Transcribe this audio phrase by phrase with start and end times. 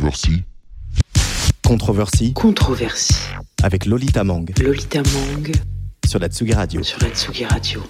[0.00, 0.44] Controversie.
[1.62, 3.14] Controversie Controversie.
[3.62, 5.52] avec Lolita Mang Lolita Mang
[6.08, 6.82] sur la Tsugi Radio.
[6.82, 7.82] sur la Tsugi Radio.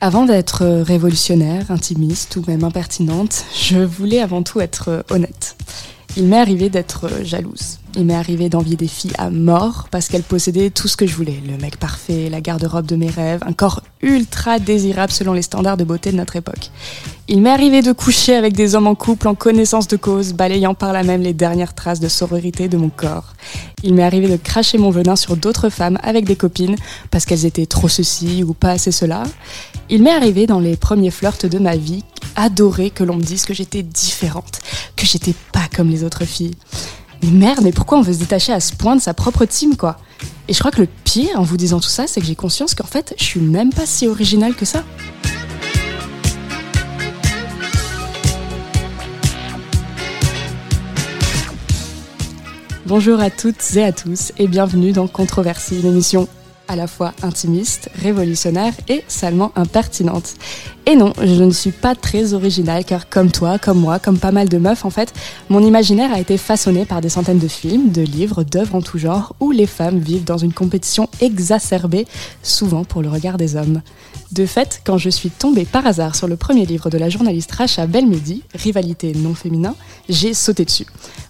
[0.00, 5.56] Avant d'être révolutionnaire, intimiste ou même impertinente, je voulais avant tout être honnête.
[6.16, 7.80] Il m'est arrivé d'être jalouse.
[7.98, 11.16] Il m'est arrivé d'envier des filles à mort parce qu'elles possédaient tout ce que je
[11.16, 11.42] voulais.
[11.44, 15.76] Le mec parfait, la garde-robe de mes rêves, un corps ultra désirable selon les standards
[15.76, 16.70] de beauté de notre époque.
[17.26, 20.74] Il m'est arrivé de coucher avec des hommes en couple en connaissance de cause, balayant
[20.74, 23.32] par là même les dernières traces de sororité de mon corps.
[23.82, 26.76] Il m'est arrivé de cracher mon venin sur d'autres femmes avec des copines
[27.10, 29.24] parce qu'elles étaient trop ceci ou pas assez cela.
[29.90, 32.04] Il m'est arrivé dans les premiers flirts de ma vie
[32.36, 34.60] adorer que l'on me dise que j'étais différente,
[34.94, 36.54] que j'étais pas comme les autres filles.
[37.22, 39.76] Mais merde, mais pourquoi on veut se détacher à ce point de sa propre team,
[39.76, 39.98] quoi
[40.46, 42.74] Et je crois que le pire en vous disant tout ça, c'est que j'ai conscience
[42.74, 44.84] qu'en fait, je suis même pas si originale que ça.
[52.86, 56.26] Bonjour à toutes et à tous et bienvenue dans Controversie, l'émission
[56.68, 60.34] à la fois intimiste, révolutionnaire et salement impertinente.
[60.86, 64.32] Et non, je ne suis pas très originale car comme toi, comme moi, comme pas
[64.32, 65.12] mal de meufs en fait,
[65.48, 68.98] mon imaginaire a été façonné par des centaines de films, de livres, d'œuvres en tout
[68.98, 72.06] genre où les femmes vivent dans une compétition exacerbée,
[72.42, 73.82] souvent pour le regard des hommes.
[74.30, 77.50] De fait, quand je suis tombée par hasard sur le premier livre de la journaliste
[77.52, 79.74] Racha Belmedi, Rivalité non féminin,
[80.10, 80.86] j'ai sauté dessus.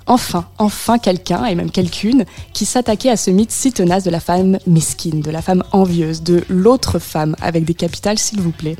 [0.06, 4.18] Enfin, enfin quelqu'un, et même quelqu'une, qui s'attaquait à ce mythe si tenace de la
[4.18, 8.76] femme mesquine, de la femme envieuse, de l'autre femme, avec des capitales s'il vous plaît.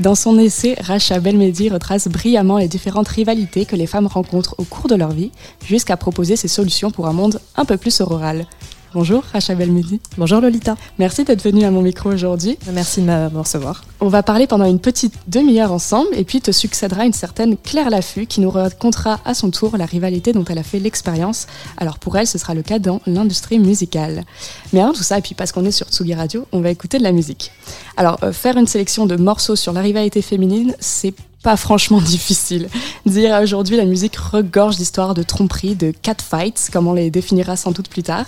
[0.00, 4.64] Dans son essai, Racha Belmedi retrace brillamment les différentes rivalités que les femmes rencontrent au
[4.64, 5.30] cours de leur vie,
[5.66, 8.46] jusqu'à proposer ses solutions pour un monde un peu plus auroral.
[8.94, 10.00] Bonjour Racha Belmedi.
[10.16, 12.56] Bonjour Lolita, Merci d'être venue à mon micro aujourd'hui.
[12.72, 13.84] merci de me me recevoir.
[14.00, 17.90] On va parler pendant une petite demi-heure ensemble et puis te succédera une certaine Claire
[17.90, 21.46] Laffut qui nous racontera à son tour la rivalité dont elle a fait l'expérience.
[21.76, 24.24] Alors pour elle, ce sera le cas dans l'industrie musicale.
[24.72, 26.96] Mais avant tout ça, et puis parce qu'on est sur Tsugi Radio, on va écouter
[26.96, 27.52] de la musique.
[27.98, 31.12] Alors euh, faire une sélection de morceaux sur la rivalité féminine, c'est
[31.42, 32.68] pas franchement difficile.
[33.06, 37.70] Dire aujourd'hui la musique regorge d'histoires de tromperie, de catfights, comme on les définira sans
[37.70, 38.26] doute plus tard.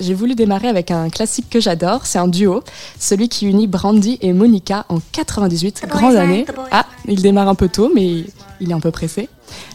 [0.00, 2.62] J'ai voulu démarrer avec un classique que j'adore, c'est un duo,
[2.98, 6.46] celui qui unit Brandy et Monica en 98, grande année.
[6.70, 8.24] Ah, il démarre un peu tôt, mais
[8.60, 9.28] il est un peu pressé.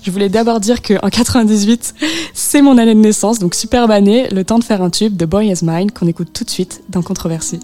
[0.03, 1.95] Je voulais d'abord dire que en 98,
[2.33, 5.25] c'est mon année de naissance, donc superbe année, le temps de faire un tube de
[5.25, 7.59] Boy Is Mine qu'on écoute tout de suite dans Controversie.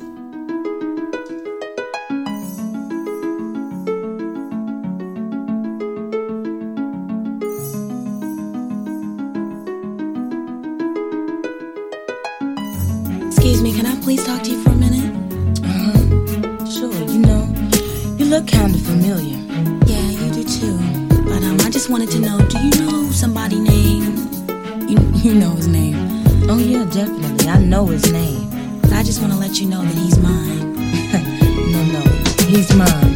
[18.35, 19.37] Look kind of familiar.
[19.85, 20.77] Yeah, you do too.
[21.23, 24.19] But um, I just wanted to know, do you know somebody named?
[24.89, 25.95] You, you know his name.
[26.49, 27.47] Oh yeah, definitely.
[27.47, 28.49] I know his name.
[28.81, 30.75] But I just want to let you know that he's mine.
[31.75, 32.01] No, no,
[32.47, 33.14] he's mine.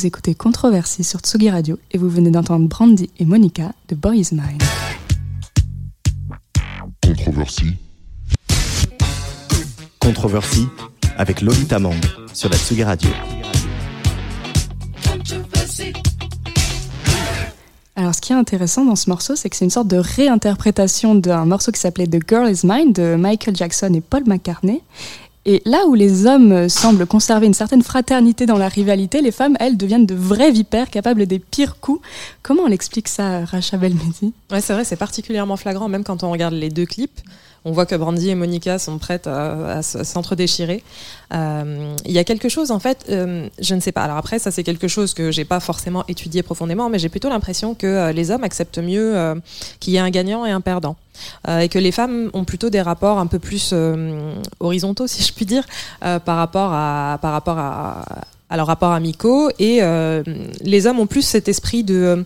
[0.00, 4.20] Vous écoutez Controversie sur Tsugi Radio et vous venez d'entendre Brandy et Monica de Boy
[4.20, 4.56] Is Mine.
[7.02, 7.76] Controversie.
[9.98, 10.66] Controversie
[11.18, 12.00] avec Lolita Mang
[12.32, 13.10] sur la Tsugi Radio.
[17.94, 21.14] Alors, ce qui est intéressant dans ce morceau, c'est que c'est une sorte de réinterprétation
[21.14, 24.80] d'un morceau qui s'appelait The Girl Is Mine de Michael Jackson et Paul McCartney.
[25.46, 29.56] Et là où les hommes semblent conserver une certaine fraternité dans la rivalité, les femmes,
[29.58, 32.02] elles, deviennent de vraies vipères capables des pires coups.
[32.42, 36.30] Comment on explique ça, Racha Belmedi Ouais, c'est vrai, c'est particulièrement flagrant, même quand on
[36.30, 37.20] regarde les deux clips.
[37.64, 40.82] On voit que Brandy et Monica sont prêtes à, s'entre-déchirer.
[41.34, 44.02] Euh, il y a quelque chose, en fait, euh, je ne sais pas.
[44.02, 47.28] Alors après, ça c'est quelque chose que j'ai pas forcément étudié profondément, mais j'ai plutôt
[47.28, 49.14] l'impression que euh, les hommes acceptent mieux
[49.78, 50.96] qu'il y ait un gagnant et un perdant.
[51.48, 53.74] Et que les femmes ont plutôt des rapports un peu plus
[54.58, 55.64] horizontaux, si je puis dire,
[56.00, 58.04] par rapport à, par rapport à,
[58.48, 59.50] à leurs rapports amicaux.
[59.58, 59.80] Et
[60.62, 62.24] les hommes ont plus cet esprit de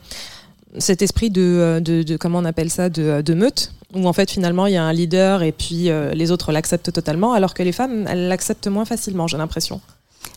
[0.78, 4.30] cet esprit de, de, de, comment on appelle ça de, de meute où en fait
[4.30, 7.62] finalement il y a un leader et puis euh, les autres l'acceptent totalement alors que
[7.62, 9.80] les femmes elles l'acceptent moins facilement j'ai l'impression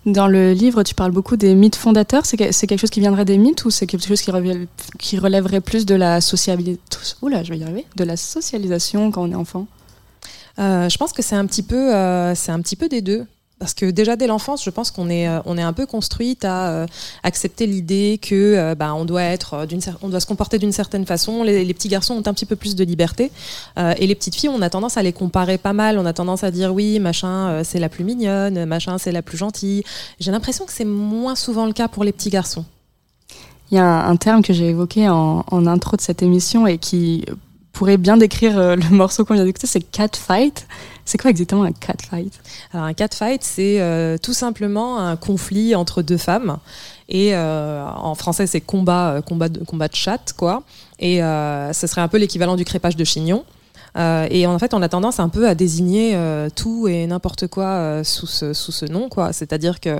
[0.06, 2.26] Dans le livre, tu parles beaucoup des mythes fondateurs.
[2.26, 4.68] C'est que- c'est quelque chose qui viendrait des mythes ou c'est quelque chose qui, relève-
[5.00, 6.80] qui relèverait plus de la sociabilité
[7.22, 7.86] Oula, je vais y arriver.
[7.96, 9.66] De la socialisation quand on est enfant?
[10.60, 13.26] Euh, je pense que c'est un petit peu, euh, c'est un petit peu des deux.
[13.60, 16.46] Parce que déjà dès l'enfance, je pense qu'on est, euh, on est un peu construite
[16.46, 16.86] à euh,
[17.24, 20.72] accepter l'idée que euh, bah, on doit être euh, d'une, on doit se comporter d'une
[20.72, 21.42] certaine façon.
[21.42, 23.32] Les, petits garçons ont un petit peu plus de liberté
[23.78, 26.00] et les petites filles, on a tendance à les comparer pas mal.
[26.00, 29.38] On a tendance à dire oui, machin, c'est la plus mignonne, machin, c'est la plus
[29.38, 29.84] gentille.
[30.20, 32.66] J'ai l'impression que c'est moins souvent le cas pour les petits garçons.
[33.70, 36.80] Il y a un, terme que j'ai évoqué en, en intro de cette émission et
[36.80, 37.26] qui
[37.74, 40.66] pourrait bien décrire le morceau qu'on vient d'écouter, c'est catfight.
[41.08, 42.34] C'est quoi exactement un catfight
[42.74, 46.58] Alors un catfight, c'est euh, tout simplement un conflit entre deux femmes.
[47.08, 50.64] Et euh, en français, c'est combat, euh, combat, de, combat de chat, quoi.
[51.00, 53.46] Et ce serait un peu l'équivalent du crépage de chignon.
[54.30, 56.16] Et en fait, on a tendance un peu à désigner
[56.56, 59.32] tout et n'importe quoi sous, ce, sous ce nom, quoi.
[59.32, 59.98] C'est-à-dire que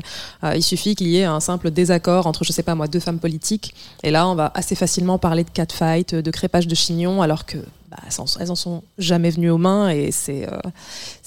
[0.56, 3.20] il suffit qu'il y ait un simple désaccord entre, je sais pas moi, deux femmes
[3.20, 3.74] politiques,
[4.04, 7.58] et là, on va assez facilement parler de catfight, de crépage de chignon, alors que
[7.90, 10.60] bah, elles, en, elles en sont jamais venues aux mains, et c'est euh,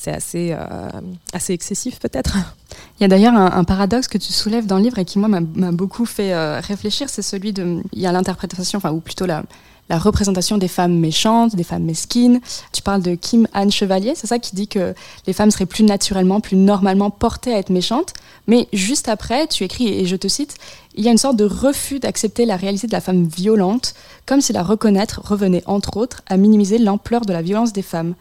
[0.07, 0.89] assez euh,
[1.33, 2.37] assez excessif peut-être.
[2.99, 5.29] Il y a d'ailleurs un, paradoxe que tu soulèves dans le livre et qui, moi,
[5.29, 7.09] m'a- m'a beaucoup fait euh, réfléchir.
[7.09, 7.83] C'est celui de.
[7.93, 9.43] Il y a l'interprétation, enfin, ou plutôt la,
[9.89, 12.41] la représentation des femmes méchantes, des femmes mesquines.
[12.73, 14.95] Tu parles de Kim Anne Chevalier, c'est ça qui dit que
[15.27, 18.13] les femmes seraient plus naturellement, plus normalement portées à être méchantes.
[18.47, 20.57] Mais juste après, tu écris, et je te cite,
[20.95, 23.95] il y a une sorte de refus d'accepter la réalité de la femme violente,
[24.27, 28.15] comme si la reconnaître revenait, entre autres, à minimiser l'ampleur de la violence des femmes.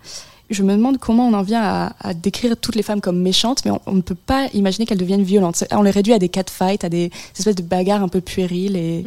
[0.49, 3.71] Je me demande comment on en vient à, décrire toutes les femmes comme méchantes, mais
[3.85, 5.63] on, ne peut pas imaginer qu'elles deviennent violentes.
[5.71, 8.75] On les réduit à des catfights, à des espèces de bagarres un peu puériles.
[8.75, 9.05] Et...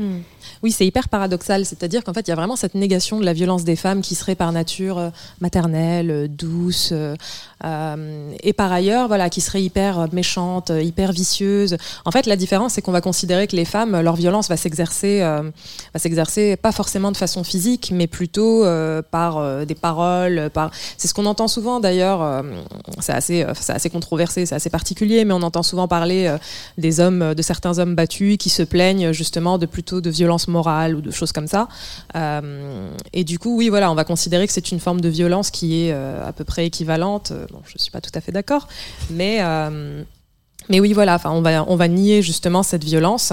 [0.63, 1.67] Oui, c'est hyper paradoxal.
[1.67, 4.15] C'est-à-dire qu'en fait, il y a vraiment cette négation de la violence des femmes qui
[4.15, 10.09] serait par nature euh, maternelle, euh, douce, euh, et par ailleurs, voilà, qui serait hyper
[10.13, 11.77] méchante, hyper vicieuse.
[12.05, 15.21] En fait, la différence, c'est qu'on va considérer que les femmes, leur violence va s'exercer,
[15.21, 18.65] va s'exercer pas forcément de façon physique, mais plutôt
[19.13, 20.51] par des paroles.
[20.53, 20.73] Par...
[20.97, 22.23] C'est ce qu'on entend souvent d'ailleurs.
[22.23, 22.43] euh,
[23.01, 26.39] c'est assez, euh, assez controversé, c'est assez particulier, mais on entend souvent parler euh,
[26.79, 30.95] des hommes, de certains hommes battus qui se plaignent justement de plutôt de violence morale
[30.95, 31.69] ou de choses comme ça.
[32.17, 35.51] Euh, et du coup, oui, voilà, on va considérer que c'est une forme de violence
[35.51, 37.33] qui est à peu près équivalente.
[37.53, 38.69] Bon, je suis pas tout à fait d'accord,
[39.11, 39.41] mais
[40.69, 43.33] mais oui, voilà, on va on va nier justement cette violence,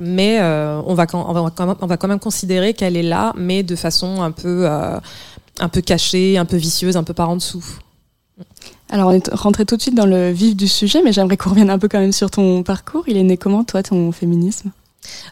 [0.00, 4.22] mais on va on va quand même, on considérer qu'elle est là, mais de façon
[4.22, 4.68] un peu
[5.58, 7.64] un peu cachée, un peu vicieuse, un peu par en dessous.
[8.90, 11.50] Alors, on est rentré tout de suite dans le vif du sujet, mais j'aimerais qu'on
[11.50, 13.04] revienne un peu quand même sur ton parcours.
[13.06, 14.70] Il est né comment, toi, ton féminisme?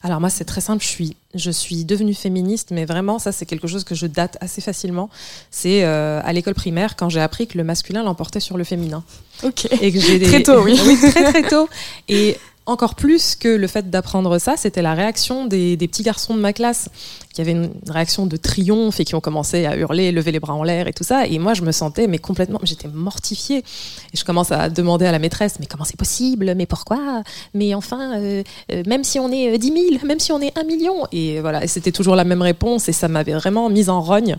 [0.02, 3.46] Alors moi c'est très simple, je suis je suis devenue féministe, mais vraiment ça c'est
[3.46, 5.08] quelque chose que je date assez facilement.
[5.50, 9.02] C'est euh, à l'école primaire quand j'ai appris que le masculin l'emportait sur le féminin.
[9.42, 9.66] Ok.
[9.80, 10.76] Et que j'ai des- Très tôt, oui.
[11.10, 11.70] très très tôt.
[12.10, 12.36] Et
[12.66, 16.52] encore plus que le fait d'apprendre ça, c'était la réaction des, petits garçons de ma
[16.52, 16.88] classe
[17.33, 20.54] qui avaient une réaction de triomphe et qui ont commencé à hurler, lever les bras
[20.54, 21.26] en l'air et tout ça.
[21.26, 23.59] Et moi, je me sentais mais complètement, j'étais mortifiée.
[23.59, 26.54] Et je commence à demander à la maîtresse, mais comment c'est possible?
[26.54, 27.23] Mais pourquoi?
[27.54, 30.57] Mais enfin, euh, euh, même si on est euh, 10 000, même si on est
[30.57, 31.07] 1 million.
[31.11, 34.37] Et voilà, c'était toujours la même réponse et ça m'avait vraiment mise en rogne.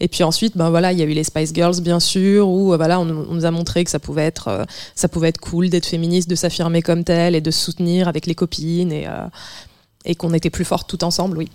[0.00, 2.72] Et puis ensuite, ben voilà, il y a eu les Spice Girls, bien sûr, où
[2.72, 4.64] euh, voilà, on, nous a montré que ça pouvait être, euh,
[4.94, 8.26] ça pouvait être cool d'être féministe, de s'affirmer comme telle et de se soutenir avec
[8.26, 9.26] les copines et, euh,
[10.04, 11.48] et qu'on était plus fortes tout ensemble, oui.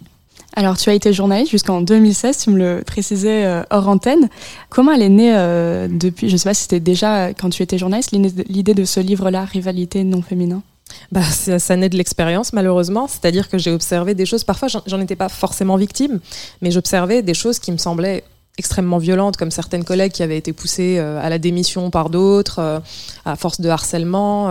[0.55, 4.29] Alors, tu as été journaliste jusqu'en 2016, tu me le précisais euh, hors antenne.
[4.69, 7.77] Comment elle est née euh, depuis, je sais pas si c'était déjà quand tu étais
[7.77, 10.63] journaliste, l'idée de- ce livre-là, Rivalité non féminin?
[11.11, 13.07] Bah, ça, ça naît de l'expérience, malheureusement.
[13.07, 14.43] C'est-à-dire que j'ai observé des choses.
[14.43, 16.19] Parfois, j'en- étais pas forcément victime,
[16.63, 18.23] mais j'observais des choses qui me semblaient
[18.57, 22.81] extrêmement violentes, comme certaines collègues qui avaient été poussées euh, à la démission par d'autres,
[23.23, 24.49] à force de harcèlement.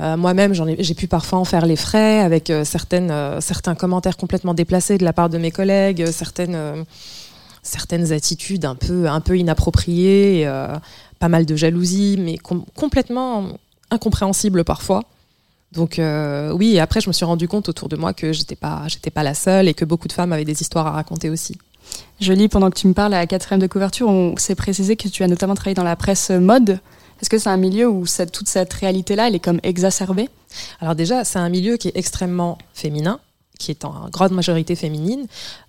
[0.00, 4.54] Euh, Moi-même, j'ai pu parfois en faire les frais avec euh, euh, certains commentaires complètement
[4.54, 6.76] déplacés de la part de mes collègues, certaines,
[8.12, 10.48] attitudes un peu, inappropriées,
[11.18, 13.48] pas mal de jalousie, mais com- complètement
[13.90, 15.02] incompréhensibles parfois.
[15.72, 16.00] Donc
[16.54, 18.86] oui, après je me suis rendu compte autour de moi que j'étais pas,
[19.22, 21.58] la seule et que beaucoup de femmes avaient des histoires à raconter aussi.
[22.20, 25.08] Je pendant que tu me parles à la quatrième de couverture, on s'est précisé que
[25.08, 26.80] tu as notamment travaillé dans la presse mode.
[27.20, 30.28] Est-ce que c'est un milieu où toute cette réalité-là, elle est comme exacerbée
[30.80, 33.20] Alors déjà, c'est un milieu qui est extrêmement féminin,
[33.58, 35.26] qui est en grande majorité féminine,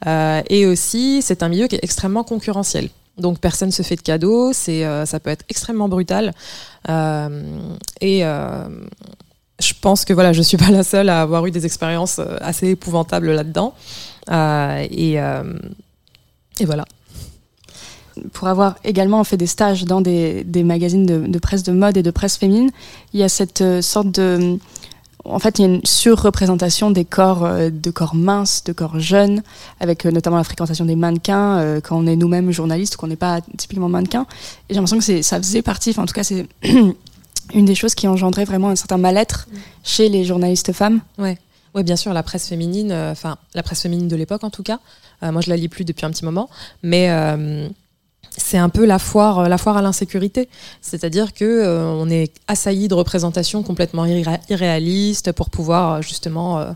[0.07, 2.89] euh, et aussi c'est un milieu qui est extrêmement concurrentiel.
[3.17, 6.33] Donc personne se fait de cadeaux, euh, ça peut être extrêmement brutal.
[6.87, 7.67] Euh,
[7.99, 12.19] et je pense que voilà, je suis pas la seule à avoir eu des expériences
[12.39, 13.73] assez épouvantables là-dedans.
[14.29, 15.17] Et
[16.65, 16.85] voilà.
[18.33, 21.97] Pour avoir également fait des stages dans des, des magazines de, de presse de mode
[21.97, 22.71] et de presse féminine,
[23.13, 24.57] il y a cette euh, sorte de...
[25.25, 28.99] En fait, il y a une surreprésentation des corps, euh, de corps minces, de corps
[28.99, 29.43] jeunes,
[29.79, 33.41] avec euh, notamment la fréquentation des mannequins, quand on est nous-mêmes journalistes, qu'on n'est pas
[33.57, 34.25] typiquement mannequin.
[34.69, 36.47] Et j'ai l'impression que c'est- ça faisait partie, enfin, en tout cas, c'est
[37.53, 39.47] une des choses qui engendrait vraiment un certain mal-être
[39.83, 41.01] chez les journalistes femmes.
[41.75, 44.63] Oui, bien sûr, la presse féminine, euh, enfin la presse féminine de l'époque en tout
[44.63, 44.79] cas.
[45.21, 46.49] Euh, moi, je la lis plus depuis un petit moment,
[46.81, 47.67] mais euh,
[48.39, 50.49] c'est un peu la foire, la foire à l'insécurité.
[50.81, 56.59] C'est-à-dire que euh, on est assailli de représentations complètement irré- irréalistes pour pouvoir euh, justement
[56.59, 56.71] euh,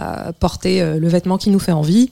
[0.00, 2.10] euh, porter euh, le vêtement qui nous fait envie.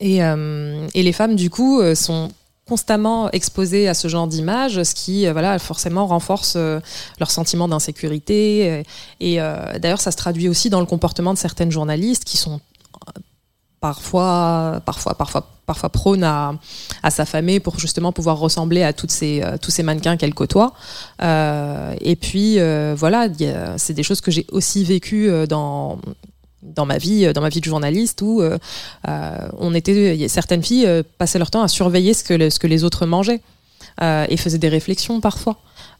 [0.00, 2.30] Et, euh, et les femmes, du coup, euh, sont
[2.66, 6.78] constamment exposées à ce genre d'images, ce qui, euh, voilà, forcément renforce euh,
[7.18, 8.70] leur sentiment d'insécurité.
[8.70, 8.82] euh,
[9.18, 12.54] et euh, d'ailleurs, ça se traduit aussi dans le comportement de certaines journalistes qui sont
[12.54, 12.69] euh,
[13.80, 16.54] parfois, parfois, parfois, parfois prônes à,
[17.02, 20.74] à s'affamer pour justement pouvoir ressembler à toutes ces, euh, tous ces mannequins qu'elles côtoient.
[21.22, 23.28] Euh, et puis, euh, voilà,
[23.78, 25.98] c'est des choses que j'ai aussi vécues dans
[26.62, 28.42] dans ma vie, dans ma vie de journaliste, où
[29.06, 33.06] on était, certaines filles passaient leur temps à surveiller ce que, ce que les autres
[33.06, 33.40] mangeaient
[34.02, 35.56] et faisaient des réflexions parfois.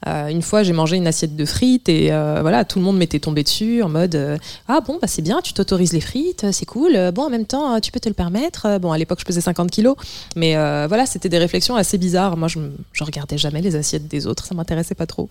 [0.07, 2.97] Euh, une fois, j'ai mangé une assiette de frites et euh, voilà, tout le monde
[2.97, 4.38] m'était tombé dessus en mode euh,
[4.69, 7.11] ah bon bah c'est bien, tu t'autorises les frites, c'est cool.
[7.12, 8.78] Bon en même temps, tu peux te le permettre.
[8.78, 9.97] Bon à l'époque, je pesais 50 kilos,
[10.37, 10.54] mais
[10.87, 12.37] voilà, c'était des réflexions assez bizarres.
[12.37, 12.59] Moi, je,
[12.92, 15.28] je regardais jamais les assiettes des autres, ça m'intéressait pas trop.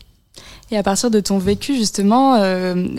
[0.72, 2.42] Et à partir de ton vécu, justement,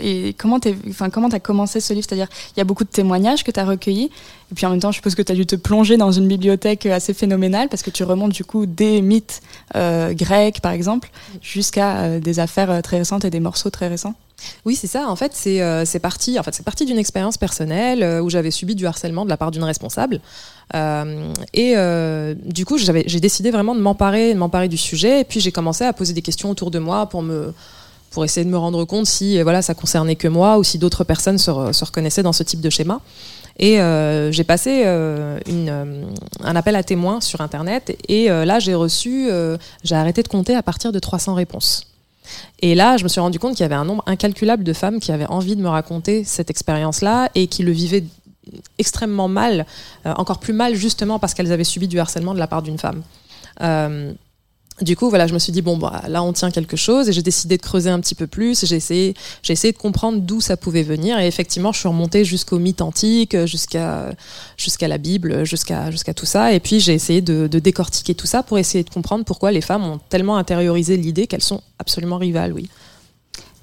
[0.01, 2.05] et comment tu as commencé ce livre?
[2.07, 4.11] C'est-à-dire, il y a beaucoup de témoignages que tu as recueillis,
[4.51, 6.27] et puis en même temps, je suppose que tu as dû te plonger dans une
[6.27, 9.41] bibliothèque assez phénoménale, parce que tu remontes du coup des mythes
[9.75, 11.09] euh, grecs, par exemple,
[11.41, 14.15] jusqu'à euh, des affaires euh, très récentes et des morceaux très récents.
[14.65, 15.07] Oui, c'est ça.
[15.07, 16.39] En fait, c'est euh, parti.
[16.39, 19.51] En fait, parti d'une expérience personnelle euh, où j'avais subi du harcèlement de la part
[19.51, 20.19] d'une responsable.
[20.75, 25.21] Euh, et euh, du coup, j'ai décidé vraiment de m'emparer, de m'emparer du sujet.
[25.21, 27.53] Et puis, j'ai commencé à poser des questions autour de moi pour me
[28.09, 30.77] pour essayer de me rendre compte si euh, voilà ça concernait que moi ou si
[30.77, 32.99] d'autres personnes se reconnaissaient dans ce type de schéma.
[33.61, 36.03] Et euh, j'ai passé euh, euh,
[36.43, 39.29] un appel à témoins sur Internet et là j'ai reçu,
[39.83, 41.87] j'ai arrêté de compter à partir de 300 réponses.
[42.61, 44.99] Et là, je me suis rendu compte qu'il y avait un nombre incalculable de femmes
[44.99, 48.05] qui avaient envie de me raconter cette expérience-là et qui le vivaient
[48.77, 49.65] extrêmement mal,
[50.05, 53.03] encore plus mal justement parce qu'elles avaient subi du harcèlement de la part d'une femme.
[54.81, 57.13] Du coup, voilà, je me suis dit bon, bah, là, on tient quelque chose, et
[57.13, 58.65] j'ai décidé de creuser un petit peu plus.
[58.65, 62.25] J'ai essayé, j'ai essayé de comprendre d'où ça pouvait venir, et effectivement, je suis remontée
[62.25, 64.13] jusqu'au mythe antique, jusqu'à
[64.57, 68.43] jusqu'à la Bible, jusqu'à jusqu'à tout ça, et puis j'ai essayé de, décortiquer tout ça
[68.43, 72.53] pour essayer de comprendre pourquoi les femmes ont tellement intériorisé l'idée qu'elles sont absolument rivales,
[72.53, 72.69] oui.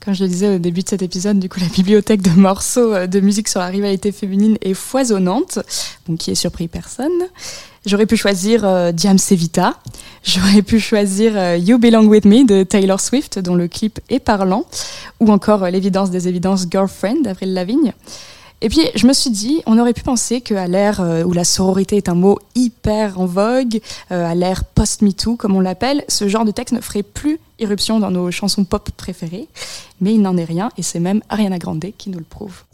[0.01, 2.95] Comme je le disais au début de cet épisode, du coup, la bibliothèque de morceaux
[2.95, 5.59] euh, de musique sur la rivalité féminine est foisonnante,
[6.09, 7.11] donc qui est surpris personne.
[7.89, 9.75] J'aurais pu choisir euh, Diam Sevita,
[10.23, 14.19] j'aurais pu choisir euh, You Belong With Me de Taylor Swift, dont le clip est
[14.19, 14.67] parlant,
[15.21, 17.95] ou encore euh, l'évidence des évidences Girlfriend d'Avril Lavigne.
[18.61, 21.45] Et puis, je me suis dit, on aurait pu penser qu'à l'ère euh, où la
[21.45, 23.81] sororité est un mot hyper en vogue,
[24.11, 28.11] à l'ère post-MeToo, comme on l'appelle, ce genre de texte ne ferait plus irruption dans
[28.11, 29.49] nos chansons pop préférées.
[30.03, 32.65] Mais il n'en est rien, et c'est même Ariana Grande qui nous le prouve.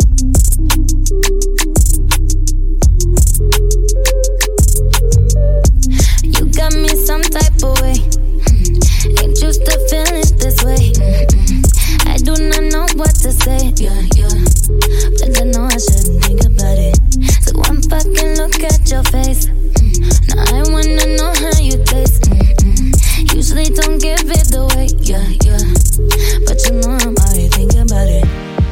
[6.57, 7.95] Got me some type of way.
[7.99, 9.23] Mm.
[9.23, 10.93] Ain't used to feeling this way.
[10.95, 12.07] Mm-mm.
[12.07, 13.75] I do not know what to say.
[13.77, 14.31] Yeah, yeah.
[15.19, 16.97] But I know I shouldn't think about it.
[17.43, 19.47] So one fucking look at your face.
[19.47, 20.31] Mm.
[20.31, 22.31] Now I wanna know how you taste.
[23.35, 24.89] Usually don't give it away.
[25.03, 25.59] Yeah, yeah.
[26.47, 28.64] But you know I'm already thinking about it.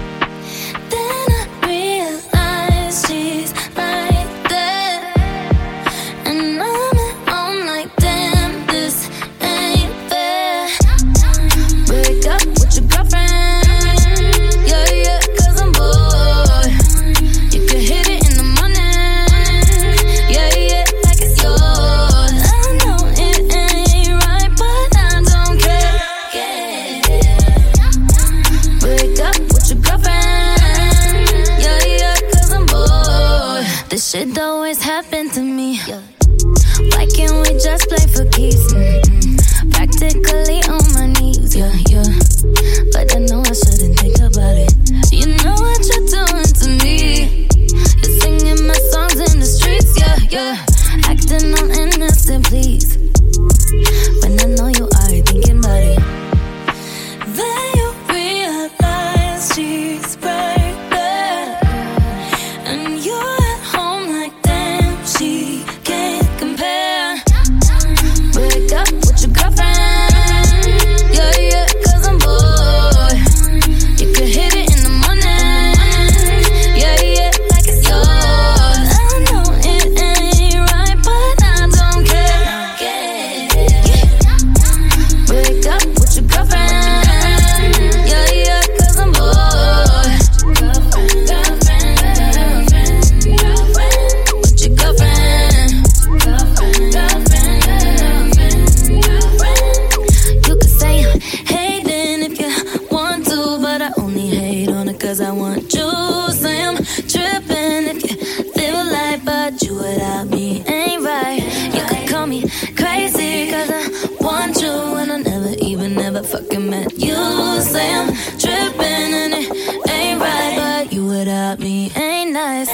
[121.43, 122.69] But you without me ain't nice.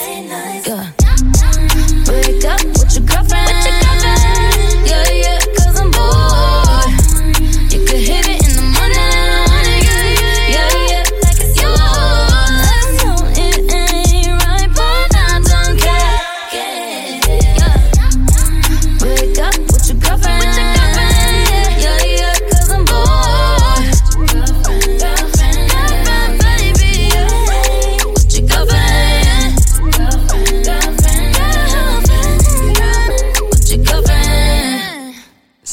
[0.66, 0.92] Yeah.
[2.04, 2.78] Break up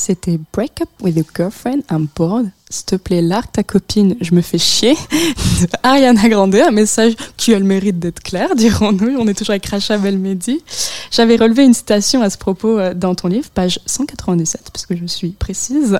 [0.06, 2.52] C'était Break Up with Your Girlfriend, I'm bored.
[2.70, 4.94] S'il te plaît, largue ta copine, je me fais chier.
[4.94, 9.18] De Ariana Grande, un message qui a le mérite d'être clair, dirons-nous.
[9.18, 10.62] On est toujours avec Racha Belmedi.
[11.10, 14.96] J'avais relevé une citation à ce propos euh, dans ton livre, page 197, parce que
[14.96, 15.98] je suis précise.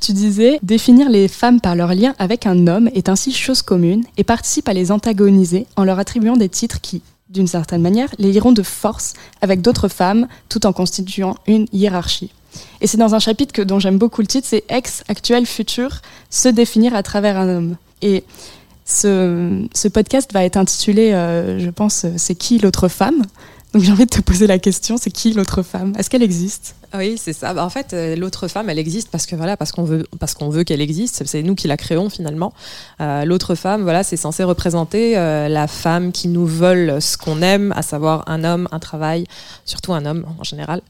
[0.00, 4.04] Tu disais Définir les femmes par leur lien avec un homme est ainsi chose commune
[4.16, 8.30] et participe à les antagoniser en leur attribuant des titres qui, d'une certaine manière, les
[8.30, 12.30] lieront de force avec d'autres femmes tout en constituant une hiérarchie.
[12.80, 16.00] Et c'est dans un chapitre que, dont j'aime beaucoup le titre, c'est Ex, actuel, futur,
[16.30, 17.76] se définir à travers un homme.
[18.02, 18.24] Et
[18.84, 23.22] ce, ce podcast va être intitulé, euh, je pense, euh, C'est qui l'autre femme?
[23.72, 25.94] Donc j'ai envie de te poser la question, c'est qui l'autre femme?
[25.96, 26.74] Est-ce qu'elle existe?
[26.94, 27.54] Oui, c'est ça.
[27.54, 30.34] Bah, en fait, euh, l'autre femme, elle existe parce que voilà, parce qu'on veut, parce
[30.34, 31.22] qu'on veut qu'elle existe.
[31.24, 32.52] C'est nous qui la créons finalement.
[33.00, 37.80] L'autre femme, voilà, c'est censé représenter la femme qui nous vole ce qu'on aime, à
[37.82, 39.24] savoir un homme, un travail,
[39.64, 40.82] surtout un homme en général.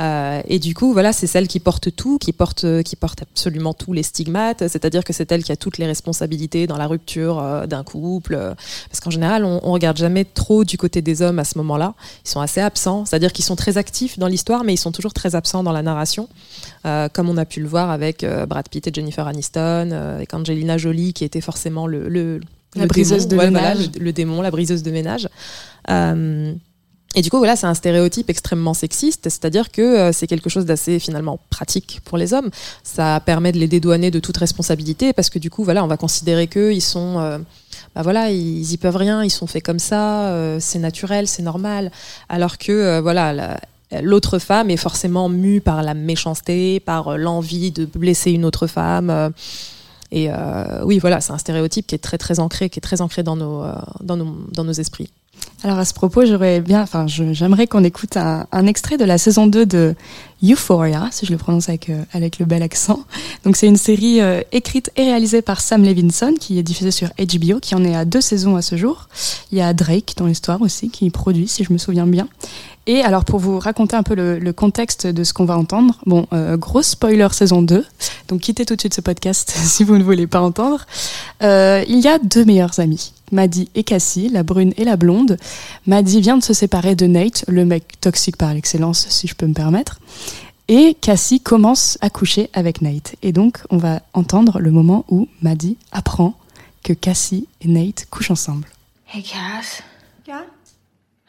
[0.00, 3.74] Euh, et du coup, voilà, c'est celle qui porte tout, qui porte, qui porte absolument
[3.74, 4.66] tous les stigmates.
[4.68, 8.34] C'est-à-dire que c'est elle qui a toutes les responsabilités dans la rupture euh, d'un couple.
[8.34, 8.54] euh,
[8.90, 11.94] parce qu'en général, on, on regarde jamais trop du côté des hommes à ce moment-là.
[12.24, 13.04] Ils sont assez absents.
[13.04, 15.82] C'est-à-dire qu'ils sont très actifs dans l'histoire, mais ils sont toujours très absents dans la
[15.82, 16.28] narration.
[16.86, 20.16] Euh, comme on a pu le voir avec euh, Brad Pitt et Jennifer Aniston, euh,
[20.16, 22.40] avec Angelina Jolie, qui était forcément le, le
[22.76, 23.90] La le briseuse de démon, voilà, ménage.
[23.98, 25.28] le, le démon, la briseuse de ménage.
[25.90, 26.54] Euh,
[27.14, 30.64] et du coup, voilà, c'est un stéréotype extrêmement sexiste, c'est-à-dire que euh, c'est quelque chose
[30.64, 32.48] d'assez finalement pratique pour les hommes.
[32.84, 35.98] Ça permet de les dédouaner de toute responsabilité parce que du coup, voilà, on va
[35.98, 37.38] considérer qu'eux, ils sont, euh,
[37.94, 41.42] bah voilà, ils y peuvent rien, ils sont faits comme ça, euh, c'est naturel, c'est
[41.42, 41.90] normal.
[42.30, 43.60] Alors que, voilà, la-
[44.00, 49.32] l'autre femme est forcément mue par la méchanceté, par l'envie de blesser une autre femme.
[50.10, 50.30] et
[50.84, 53.36] oui, voilà, c'est un stéréotype qui est très très ancré, qui est très ancré dans
[53.36, 53.62] nos,
[54.02, 55.10] dans nos, dans nos esprits.
[55.64, 59.16] Alors à ce propos, j'aurais bien, enfin, j'aimerais qu'on écoute un, un extrait de la
[59.16, 59.94] saison 2 de
[60.42, 63.04] Euphoria, si je le prononce avec, euh, avec le bel accent.
[63.44, 67.10] Donc c'est une série euh, écrite et réalisée par Sam Levinson, qui est diffusée sur
[67.10, 69.08] HBO, qui en est à deux saisons à ce jour.
[69.52, 72.26] Il y a Drake dans l'histoire aussi, qui produit, si je me souviens bien.
[72.86, 76.26] Et alors pour vous raconter un peu le, contexte de ce qu'on va entendre, bon,
[76.32, 77.84] euh, gros spoiler saison 2,
[78.28, 80.84] donc quittez tout de suite ce podcast si vous ne voulez pas entendre.
[81.42, 85.38] Euh, il y a deux meilleures amies, Maddie et Cassie, la brune et la blonde.
[85.86, 89.46] Maddie vient de se séparer de Nate, le mec toxique par l'excellence, si je peux
[89.46, 90.00] me permettre.
[90.68, 93.14] Et Cassie commence à coucher avec Nate.
[93.22, 96.34] Et donc, on va entendre le moment où Maddie apprend
[96.82, 98.66] que Cassie et Nate couchent ensemble.
[99.12, 99.82] Hey, Cass.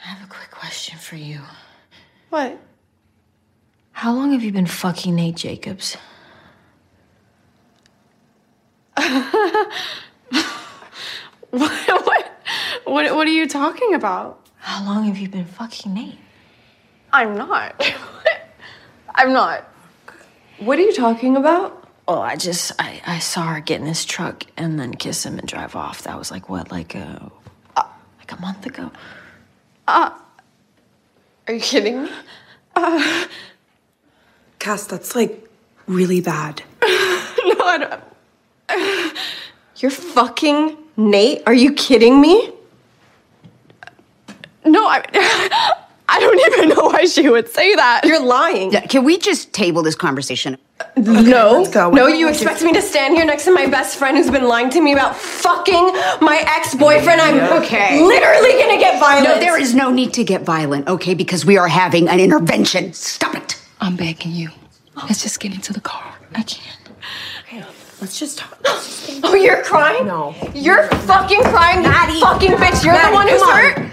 [0.03, 1.39] I have a quick question for you.
[2.29, 2.59] What?
[3.91, 5.97] How long have you been fucking Nate Jacobs?
[11.53, 12.05] What?
[12.05, 12.31] What?
[12.85, 14.39] What, what are you talking about?
[14.57, 16.17] How long have you been fucking Nate?
[17.11, 17.79] I'm not.
[19.15, 19.63] I'm not.
[20.57, 21.87] What are you talking about?
[22.07, 25.37] Oh, I just I, I saw her get in his truck and then kiss him
[25.37, 26.01] and drive off.
[26.03, 27.31] That was like what, like a
[27.75, 28.91] like a month ago.
[29.87, 30.11] Uh,
[31.47, 32.09] are you kidding me?
[32.75, 33.27] Uh,
[34.59, 35.47] Cass, that's like
[35.87, 36.63] really bad.
[37.45, 39.17] No, I don't.
[39.77, 41.43] You're fucking Nate?
[41.45, 42.53] Are you kidding me?
[44.65, 45.03] No, I.
[46.15, 48.01] I don't even know why she would say that.
[48.05, 48.71] You're lying.
[48.71, 50.57] Yeah, Can we just table this conversation?
[50.97, 51.89] no, let's go.
[51.91, 54.69] no, you expect me to stand here next to my best friend who's been lying
[54.71, 55.85] to me about fucking
[56.21, 57.19] my ex-boyfriend?
[57.21, 58.01] I'm Okay.
[58.03, 59.27] literally gonna get violent.
[59.27, 61.13] No, there is no need to get violent, okay?
[61.13, 62.93] Because we are having an intervention.
[62.93, 63.59] Stop it.
[63.81, 64.49] I'm begging you.
[64.95, 66.15] Let's just get into the car.
[66.35, 67.65] I can't.
[68.01, 68.59] Let's just talk.
[69.25, 70.05] Oh, you're crying?
[70.05, 70.35] No.
[70.53, 72.83] You're fucking crying, you fucking bitch.
[72.83, 73.49] You're Maddie, the one who's on.
[73.51, 73.92] hurt.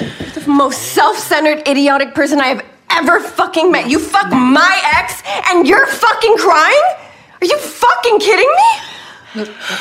[0.00, 3.88] You're the most self-centered, idiotic person I have ever fucking met.
[3.88, 6.82] You fuck my ex, and you're fucking crying?
[7.40, 8.88] Are you fucking kidding me?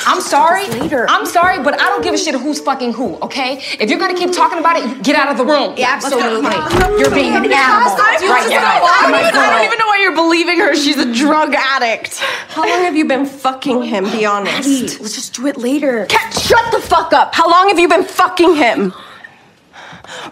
[0.05, 0.65] I'm sorry.
[0.65, 3.57] I'm sorry, but I don't give a shit who's fucking who, okay?
[3.79, 5.73] If you're gonna keep talking about it, get out of the room.
[5.77, 6.51] Yeah, Absolutely.
[6.99, 8.83] You're being an animal I don't, right now.
[8.83, 10.75] I, don't even, I don't even know why you're believing her.
[10.75, 12.19] She's a drug addict.
[12.49, 14.03] How long have you been fucking him?
[14.11, 14.67] Be honest.
[14.67, 16.05] Maddie, let's just do it later.
[16.07, 17.33] Cat, shut the fuck up.
[17.33, 18.93] How long have you been fucking him?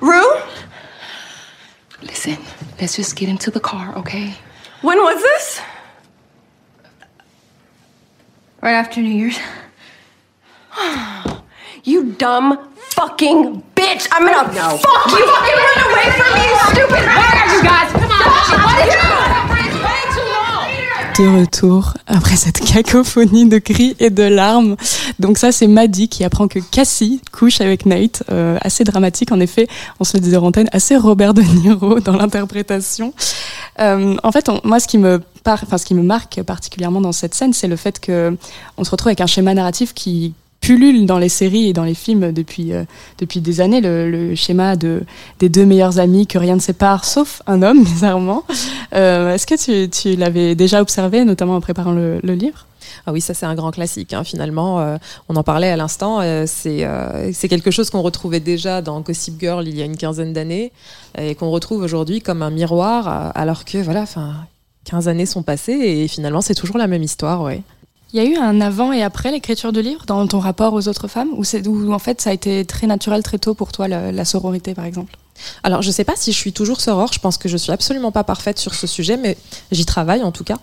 [0.01, 0.41] Rue?
[2.01, 2.37] Listen,
[2.79, 4.35] let's just get into the car, okay?
[4.81, 5.61] When was this?
[8.61, 9.37] Right after New Year's.
[11.87, 14.07] You dumb fucking bitch!
[14.11, 15.27] I'm gonna fuck you!
[15.27, 17.04] Fucking run away from me, you stupid
[21.17, 24.75] De retour après cette cacophonie de cris et de larmes.
[25.17, 28.23] Donc ça c'est Maddie qui apprend que Cassie couche avec Nate.
[28.29, 29.69] Euh, assez dramatique en effet,
[30.01, 33.13] on se le disait en antenne, assez Robert De Niro dans l'interprétation.
[33.79, 37.53] Euh, en fait, moi ce qui me ce qui me marque particulièrement dans cette scène,
[37.53, 38.35] c'est le fait que
[38.77, 40.33] on se retrouve avec un schéma narratif qui
[40.65, 42.83] pullule dans les séries et dans les films depuis euh,
[43.19, 45.03] depuis des années le, schéma de
[45.39, 48.43] des deux meilleurs amis que rien ne sépare sauf un homme bizarrement.
[48.93, 52.65] Euh, Est-ce que tu, tu l'avais déjà observé notamment en préparant le, le livre?
[53.07, 54.13] Ah oui, ça c'est un grand classique.
[54.13, 54.97] hein, finalement, Euh,
[55.29, 56.19] on en parlait à l'instant.
[56.21, 60.33] euh, c'est quelque chose qu'on retrouvait déjà dans Gossip Girl il y a une quinzaine
[60.33, 60.71] d'années
[61.17, 64.33] et qu'on retrouve aujourd'hui comme un miroir, alors que voilà, enfin,
[64.85, 67.61] 15 années sont passées et finalement c'est toujours la même histoire, ouais.
[68.13, 70.87] Il y a eu un avant et après l'écriture du livre dans ton rapport aux
[70.87, 73.71] autres femmes ou c'est où en fait ça a été très naturel très tôt pour
[73.71, 75.17] toi la, sororité par exemple?
[75.63, 77.11] Alors, je sais pas si je suis toujours soror.
[77.11, 79.35] Je pense que je suis absolument pas parfaite sur ce sujet, mais
[79.69, 80.57] j'y travaille en tout cas.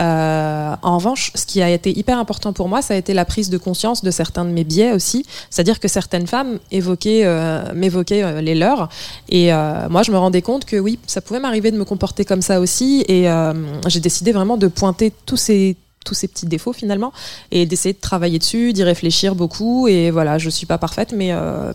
[0.00, 3.24] Euh, en revanche, ce qui a été hyper important pour moi, ça a été la
[3.24, 5.24] prise de conscience de certains de mes biais aussi.
[5.50, 8.88] C'est-à-dire que certaines femmes évoquaient, euh, m'évoquaient euh, les leurs,
[9.28, 9.52] et
[9.90, 12.60] moi, je me rendais compte que oui, ça pouvait m'arriver de me comporter comme ça
[12.60, 13.28] aussi, et
[13.86, 17.12] j'ai décidé vraiment de pointer tous ces tous ces petits défauts finalement
[17.50, 21.32] et d'essayer de travailler dessus, d'y réfléchir beaucoup et voilà, je suis pas parfaite mais
[21.32, 21.72] euh,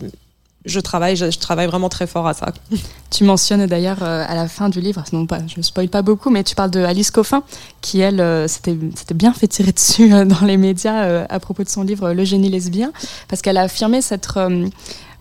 [0.64, 2.52] je travaille, je, travaille vraiment très fort à ça.
[3.10, 6.30] Tu mentionnes d'ailleurs euh, à la fin du livre, non pas, je spoil pas beaucoup,
[6.30, 7.42] mais tu parles de Alice Coffin,
[7.80, 8.76] qui elle euh, s'était
[9.14, 12.50] bien fait tirer dessus euh, dans les médias à propos de son livre Le génie
[12.50, 12.92] lesbien,
[13.26, 14.48] parce qu'elle a affirmé s'être,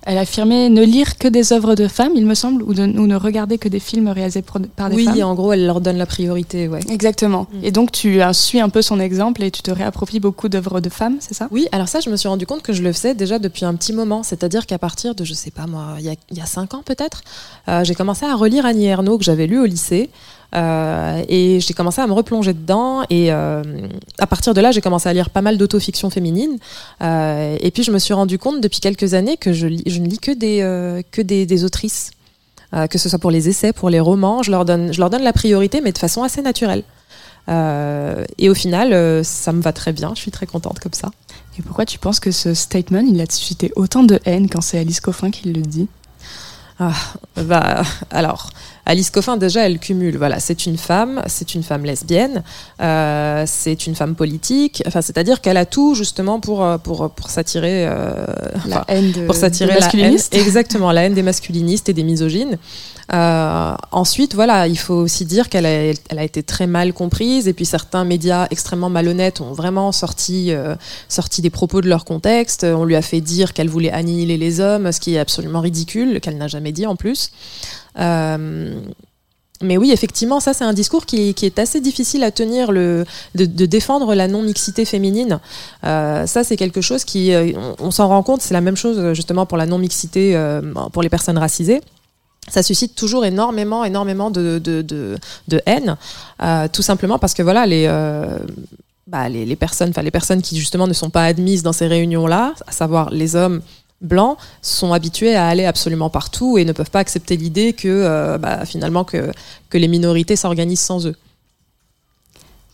[0.03, 2.83] elle a affirmé ne lire que des œuvres de femmes, il me semble, ou, de,
[2.83, 5.21] ou ne regarder que des films réalisés pour- par des Oui, femmes.
[5.23, 6.79] en gros, elle leur donne la priorité, ouais.
[6.89, 7.47] Exactement.
[7.63, 10.89] Et donc tu suis un peu son exemple et tu te réappropries beaucoup d'œuvres de
[10.89, 11.47] femmes, c'est ça?
[11.51, 13.75] Oui, alors ça, je me suis rendu compte que je le faisais déjà depuis un
[13.75, 14.23] petit moment.
[14.23, 16.73] C'est-à-dire qu'à partir de, je sais pas moi, il y a, il y a cinq
[16.73, 17.21] ans peut-être,
[17.67, 20.09] euh, j'ai commencé à relire Annie Ernaux que j'avais lu au lycée.
[20.55, 23.03] Euh, et j'ai commencé à me replonger dedans.
[23.09, 23.61] Et euh,
[24.17, 26.57] à partir de là, j'ai commencé à lire pas mal d'autofiction féminine.
[27.01, 29.99] Euh, et puis je me suis rendu compte depuis quelques années que je, lis- je
[29.99, 32.11] ne lis que des, que des, des autrices.
[32.91, 35.23] Que ce soit pour les essais, pour les romans, je leur donne, je leur donne
[35.23, 36.83] la priorité, mais de façon assez naturelle.
[37.47, 40.11] Et au final, ça me va très bien.
[40.13, 41.09] Je suis très contente comme ça.
[41.57, 44.77] Et pourquoi tu penses que ce statement, il a suscité autant de haine quand c'est
[44.77, 45.87] Alice Coffin qui le dit?
[46.79, 46.93] Ah,
[47.35, 47.81] bah,
[48.11, 48.51] alors,
[48.89, 50.17] Alice Coffin, déjà, elle cumule.
[50.17, 52.41] Voilà, c'est une femme, c'est une femme lesbienne,
[52.81, 54.81] euh, c'est une femme politique.
[54.87, 58.25] Enfin, c'est-à-dire qu'elle a tout justement pour euh, pour pour s'attirer, euh,
[58.65, 59.85] La enfin, haine de, pour s'attirer des la haine.
[59.85, 62.57] masculinistes Exactement, la haine des masculinistes et des misogynes.
[63.13, 67.47] Euh, ensuite, voilà, il faut aussi dire qu'elle a, elle a été très mal comprise
[67.47, 70.75] et puis certains médias extrêmement malhonnêtes ont vraiment sorti, euh,
[71.07, 72.63] sorti des propos de leur contexte.
[72.63, 76.19] On lui a fait dire qu'elle voulait annihiler les hommes, ce qui est absolument ridicule,
[76.21, 77.31] qu'elle n'a jamais dit en plus.
[77.99, 78.79] Euh,
[79.61, 83.65] mais oui, effectivement, ça c'est un discours qui, est assez difficile à tenir, le, de,
[83.65, 85.39] défendre la non-mixité féminine.
[85.83, 89.13] Euh, ça c'est quelque chose qui, euh, on, s'en rend compte, c'est la même chose
[89.13, 90.39] justement pour la non-mixité
[90.93, 91.81] pour les personnes racisées.
[92.47, 95.97] ça suscite toujours énormément, énormément de, de, haine,
[96.71, 97.85] tout simplement parce que voilà, les,
[99.07, 102.53] bah, les, les personnes, les personnes qui justement ne sont pas admises dans ces réunions-là,
[102.65, 103.61] à savoir les hommes
[104.01, 108.37] blancs, sont habitués à aller absolument partout et ne peuvent pas accepter l'idée que euh,
[108.37, 109.31] bah, finalement que,
[109.69, 111.15] que les minorités s'organisent sans eux.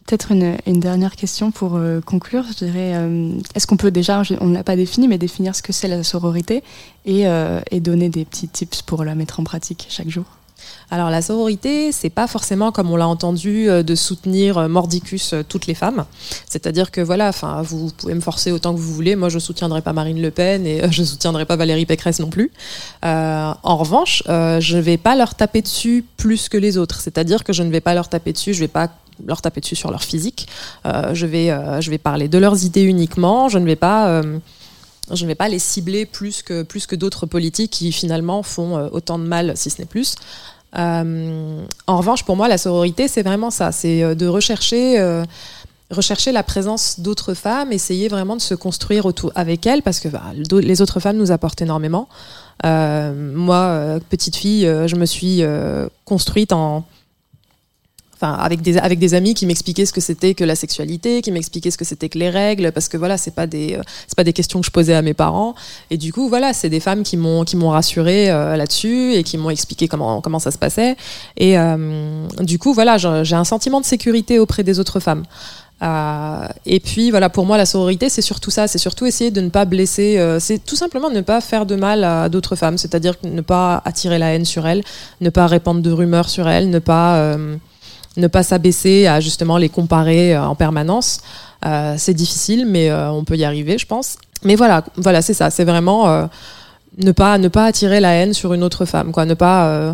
[0.05, 2.45] Peut-être une, dernière question pour euh, conclure.
[2.47, 5.63] Je dirais, euh, est-ce qu'on peut déjà, on ne l'a pas défini, mais définir ce
[5.63, 6.63] que c'est la sororité
[7.05, 7.23] et,
[7.71, 10.25] et donner des petits tips pour la mettre en pratique chaque jour?
[10.91, 15.33] Alors la sororité, c'est pas forcément comme on l'a entendu euh, de soutenir euh, mordicus
[15.33, 16.05] euh, toutes les femmes.
[16.47, 19.15] C'est-à-dire que voilà, enfin vous pouvez me forcer autant que vous voulez.
[19.15, 22.51] Moi, je soutiendrai pas Marine Le Pen et je soutiendrai pas Valérie Pécresse non plus.
[23.03, 26.99] En revanche, euh, je vais pas leur taper dessus plus que les autres.
[26.99, 28.53] C'est-à-dire que je ne vais pas leur taper dessus.
[28.53, 28.89] Je vais pas
[29.25, 30.47] leur taper dessus sur leur physique.
[30.85, 31.47] Je vais
[31.79, 33.49] je vais parler de leurs idées uniquement.
[33.49, 34.21] Je ne vais pas
[35.11, 38.77] je ne vais pas les cibler plus que, plus que d'autres politiques qui finalement font
[38.77, 40.15] euh, autant de mal, si ce n'est plus.
[40.77, 45.23] Euh, en revanche, pour moi, la sororité, c'est vraiment ça, c'est euh, de rechercher,
[45.91, 50.07] rechercher la présence d'autres femmes, essayer vraiment de se construire autour avec elles, parce que
[50.07, 52.09] bah, les autres femmes nous apportent énormément.
[52.63, 55.43] Moi, petite fille, je me suis
[56.05, 56.83] construite en
[58.15, 61.31] enfin avec des avec des amis qui m'expliquaient ce que c'était que la sexualité, qui
[61.31, 64.15] m'expliquaient ce que c'était que les règles parce que voilà, c'est pas des euh, c'est
[64.15, 65.55] pas des questions que je posais à mes parents
[65.89, 69.23] et du coup voilà, c'est des femmes qui m'ont qui m'ont rassurée euh, là-dessus et
[69.23, 70.95] qui m'ont expliqué comment comment ça se passait
[71.37, 75.23] et euh, du coup voilà, j'ai un sentiment de sécurité auprès des autres femmes.
[76.65, 79.49] Et puis voilà, pour moi, la sororité, c'est surtout ça, c'est surtout essayer de ne
[79.49, 83.41] pas blesser, c'est tout simplement ne pas faire de mal à d'autres femmes, c'est-à-dire ne
[83.41, 84.83] pas attirer la haine sur elles,
[85.21, 87.37] ne pas répandre de rumeurs sur elles, ne pas
[88.17, 91.19] ne pas s'abaisser à justement les comparer euh, en permanence.
[91.65, 94.17] Euh, c'est difficile, mais euh, on peut y arriver, je pense.
[94.43, 95.49] Mais voilà, voilà, c'est ça.
[95.49, 96.29] C'est vraiment
[96.97, 99.25] ne pas ne pas attirer la haine sur une autre femme, quoi.
[99.25, 99.93] Ne pas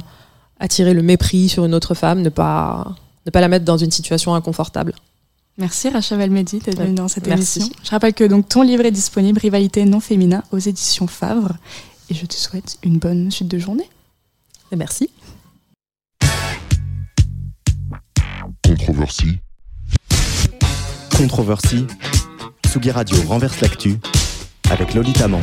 [0.60, 2.86] attirer le mépris sur une autre femme, ne pas
[3.26, 4.94] ne pas la mettre dans une situation inconfortable.
[5.58, 7.60] Merci Rachel Valmedi d'être venue dans cette merci.
[7.60, 7.76] émission.
[7.84, 11.54] Je rappelle que donc ton livre est disponible, Rivalité non féminin, aux éditions Favre.
[12.10, 13.90] Et je te souhaite une bonne suite de journée.
[14.72, 15.10] Et merci.
[18.92, 19.38] Controversie.
[21.16, 21.88] Controversie.
[22.68, 23.98] Tsugi Radio renverse l'actu
[24.70, 25.40] avec Lolita Mang.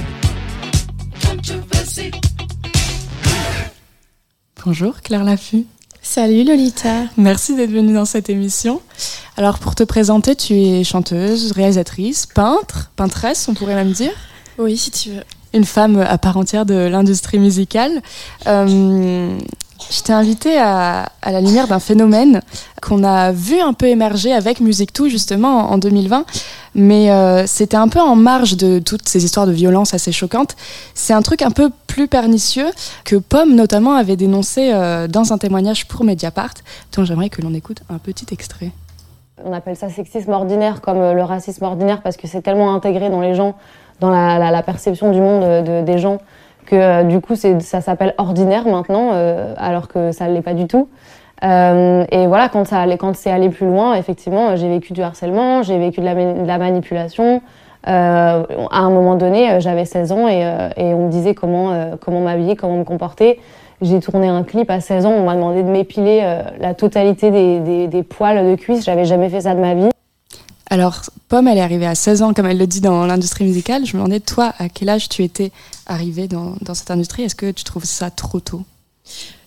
[4.62, 5.64] Bonjour Claire Laffut.
[6.02, 7.04] Salut Lolita.
[7.16, 8.82] Merci d'être venue dans cette émission.
[9.38, 14.12] Alors pour te présenter, tu es chanteuse, réalisatrice, peintre, peintresse, on pourrait même dire.
[14.58, 15.24] Oui, si tu veux.
[15.54, 18.02] Une femme à part entière de l'industrie musicale.
[18.46, 19.38] Euh,
[19.90, 22.40] je t'ai invitée à, la lumière d'un phénomène
[22.82, 26.24] qu'on a vu un peu émerger avec Musique Tout justement en, en 2020,
[26.74, 30.56] mais euh, c'était un peu en marge de toutes ces histoires de violence assez choquantes.
[30.94, 32.70] C'est un truc un peu plus pernicieux
[33.04, 36.54] que Pomme notamment avait dénoncé euh, dans un témoignage pour Mediapart,
[36.96, 38.70] dont j'aimerais que l'on écoute un petit extrait.
[39.44, 43.10] On appelle ça sexisme ordinaire comme euh, le racisme ordinaire parce que c'est tellement intégré
[43.10, 43.54] dans les gens,
[44.00, 46.18] dans la, perception du monde de- des gens,
[46.68, 50.54] que euh, du coup ça s'appelle ordinaire maintenant, euh, alors que ça ne l'est pas
[50.54, 50.88] du tout.
[51.44, 55.62] Euh, et voilà, quand, ça quand c'est allé plus loin, effectivement, j'ai vécu du harcèlement,
[55.62, 56.06] j'ai vécu de
[56.46, 57.40] la, manipulation.
[57.84, 60.44] À un moment donné, j'avais 16 ans et,
[60.76, 63.40] on me disait comment, comment m'habiller, comment me comporter.
[63.80, 67.60] J'ai tourné un clip à 16 ans, on m'a demandé de m'épiler la totalité des,
[67.60, 68.84] des, des poils de cuisse.
[68.84, 69.88] J'avais jamais fait ça de ma vie.
[70.70, 73.86] Alors, Pomme, elle est arrivée à 16 ans, comme elle le dit dans l'industrie musicale.
[73.86, 75.50] Je me demandais, toi, à quel âge tu étais
[75.86, 77.22] arrivée dans, cette industrie?
[77.22, 78.64] Est-ce que tu trouves ça trop tôt?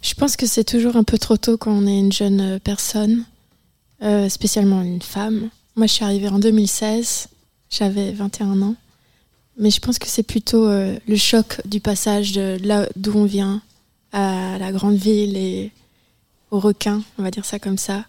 [0.02, 2.60] Je pense que c'est toujours un peu trop tôt quand on est une jeune euh,
[2.60, 3.24] personne,
[4.02, 5.50] euh, spécialement une femme.
[5.76, 7.28] Moi, je suis arrivée en 2016,
[7.70, 8.76] j'avais 21 ans.
[9.60, 13.26] Mais je pense que c'est plutôt euh, le choc du passage de là d'où on
[13.26, 13.62] vient
[14.12, 15.72] à la grande ville et
[16.50, 18.06] au requin, on va dire ça comme ça.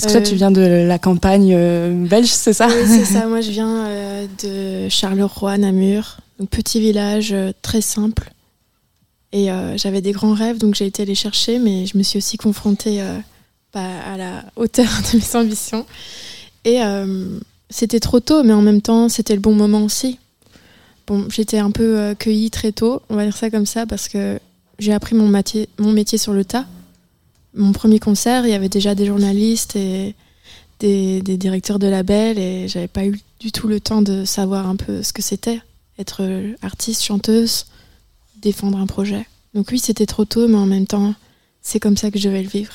[0.00, 2.68] Parce que toi, tu viens de la campagne euh, belge, c'est ça?
[2.68, 3.26] Oui, c'est ça.
[3.28, 6.18] Moi, je viens euh, de Charleroi, Namur,
[6.50, 8.30] petit village euh, très simple.
[9.32, 12.18] Et euh, j'avais des grands rêves, donc j'ai été les chercher, mais je me suis
[12.18, 13.18] aussi confrontée euh,
[13.74, 15.84] bah, à la hauteur de mes ambitions.
[16.64, 20.18] Et euh, c'était trop tôt, mais en même temps, c'était le bon moment aussi.
[21.06, 24.08] Bon, j'étais un peu euh, cueillie très tôt, on va dire ça comme ça, parce
[24.08, 24.38] que
[24.78, 25.30] j'ai appris mon
[25.78, 26.66] mon métier sur le tas.
[27.54, 30.14] Mon premier concert, il y avait déjà des journalistes et
[30.80, 34.68] des, des directeurs de labels et j'avais pas eu du tout le temps de savoir
[34.68, 35.60] un peu ce que c'était
[35.98, 36.22] être
[36.62, 37.66] artiste, chanteuse,
[38.40, 39.26] défendre un projet.
[39.54, 41.14] Donc oui, c'était trop tôt, mais en même temps,
[41.62, 42.72] c'est comme ça que je vais le vivre.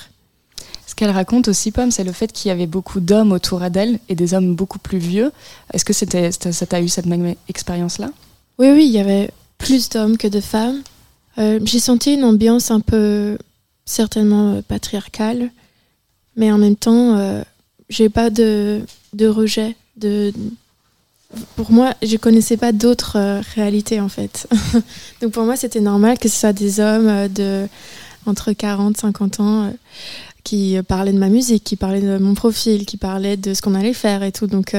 [0.85, 3.99] Ce qu'elle raconte aussi, Pomme, c'est le fait qu'il y avait beaucoup d'hommes autour d'elle
[4.09, 5.31] et des hommes beaucoup plus vieux.
[5.73, 8.11] Est-ce que c'était, ça t'a eu cette même expérience-là?
[8.59, 10.81] Oui, oui, il y avait plus d'hommes que de femmes.
[11.37, 13.37] Euh, J'ai senti une ambiance un peu
[13.85, 15.49] certainement euh, patriarcale,
[16.35, 17.43] mais en même temps, euh,
[17.89, 18.81] j'ai pas de,
[19.13, 19.75] de rejet.
[19.97, 20.33] De,
[21.55, 24.47] pour moi, je connaissais pas d'autres euh, réalités en fait.
[25.21, 27.67] Donc pour moi, c'était normal que ce soit des hommes de
[28.25, 29.73] entre 40 50 ans
[30.45, 33.75] qui parlaient de ma musique, qui parlaient de mon profil, qui parlaient de ce qu'on
[33.75, 34.47] allait faire et tout.
[34.47, 34.75] Donc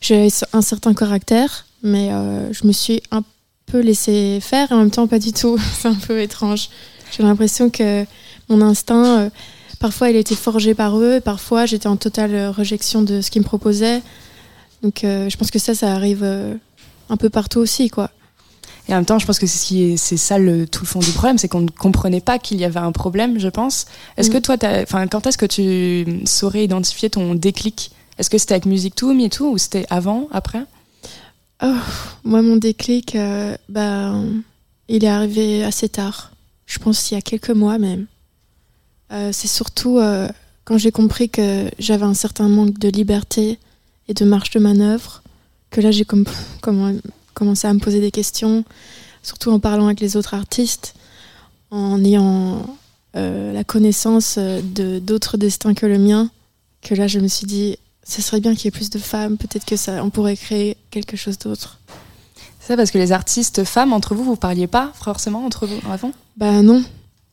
[0.00, 2.10] j'ai un certain caractère, mais
[2.52, 3.22] je me suis un
[3.66, 5.58] peu laissé faire et en même temps pas du tout.
[5.78, 6.70] C'est un peu étrange.
[7.10, 8.04] J'ai l'impression que
[8.48, 9.30] mon instinct, euh,
[9.78, 13.42] parfois il était forgé par eux, parfois j'étais en totale euh, rejection de ce qu'ils
[13.42, 14.02] me proposaient.
[14.82, 16.24] Donc euh, je pense que ça, ça arrive
[17.10, 18.10] un peu partout aussi, quoi.
[18.88, 21.10] Et en même temps, je pense que c'est ce ça le, tout le fond du
[21.10, 23.84] problème, c'est qu'on ne comprenait pas qu'il y avait un problème, je pense.
[24.16, 24.32] Est-ce Mm.
[24.32, 27.90] que toi, t'as- enfin, quand est-ce que tu saurais identifier ton déclic?
[28.18, 30.62] Est-ce que c'était avec Music To Me et tout, ou c'était avant, après?
[31.62, 31.74] Oh,
[32.24, 34.14] moi, mon déclic, euh, bah,
[34.88, 36.32] il est arrivé assez tard.
[36.66, 38.06] Je pense il y a quelques mois même.
[39.12, 40.28] Euh, c'est surtout euh,
[40.64, 43.58] quand j'ai compris que j'avais un certain manque de liberté
[44.08, 45.22] et de marge de manœuvre
[45.70, 46.24] que là j'ai com-
[46.62, 47.00] comm-
[47.34, 48.64] commencé à me poser des questions,
[49.22, 50.94] surtout en parlant avec les autres artistes,
[51.70, 52.76] en ayant
[53.16, 56.30] euh, la connaissance de d'autres destins que le mien,
[56.82, 59.36] que là je me suis dit, ce serait bien qu'il y ait plus de femmes,
[59.36, 61.78] peut-être que ça, on pourrait créer quelque chose d'autre.
[62.60, 65.78] C'est ça parce que les artistes femmes, entre vous, vous parliez pas forcément entre vous
[65.90, 66.82] avant Bah non,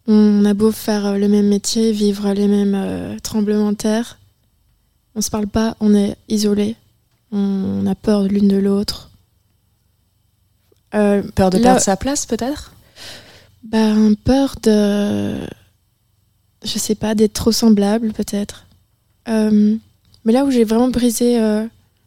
[0.08, 4.18] on a beau faire euh, le même métier, vivre les mêmes euh, tremblements de terre,
[5.16, 6.76] on se parle pas, on est isolés,
[7.32, 9.10] on a peur l'une de l'autre.
[10.94, 12.74] Euh, Peur de là- perdre sa place, peut-être?
[13.64, 13.94] Bah,
[14.24, 15.40] peur de.
[16.64, 18.66] Je sais pas, d'être trop semblable, peut-être.
[19.28, 19.76] Euh,
[20.24, 21.40] mais là où j'ai vraiment brisé,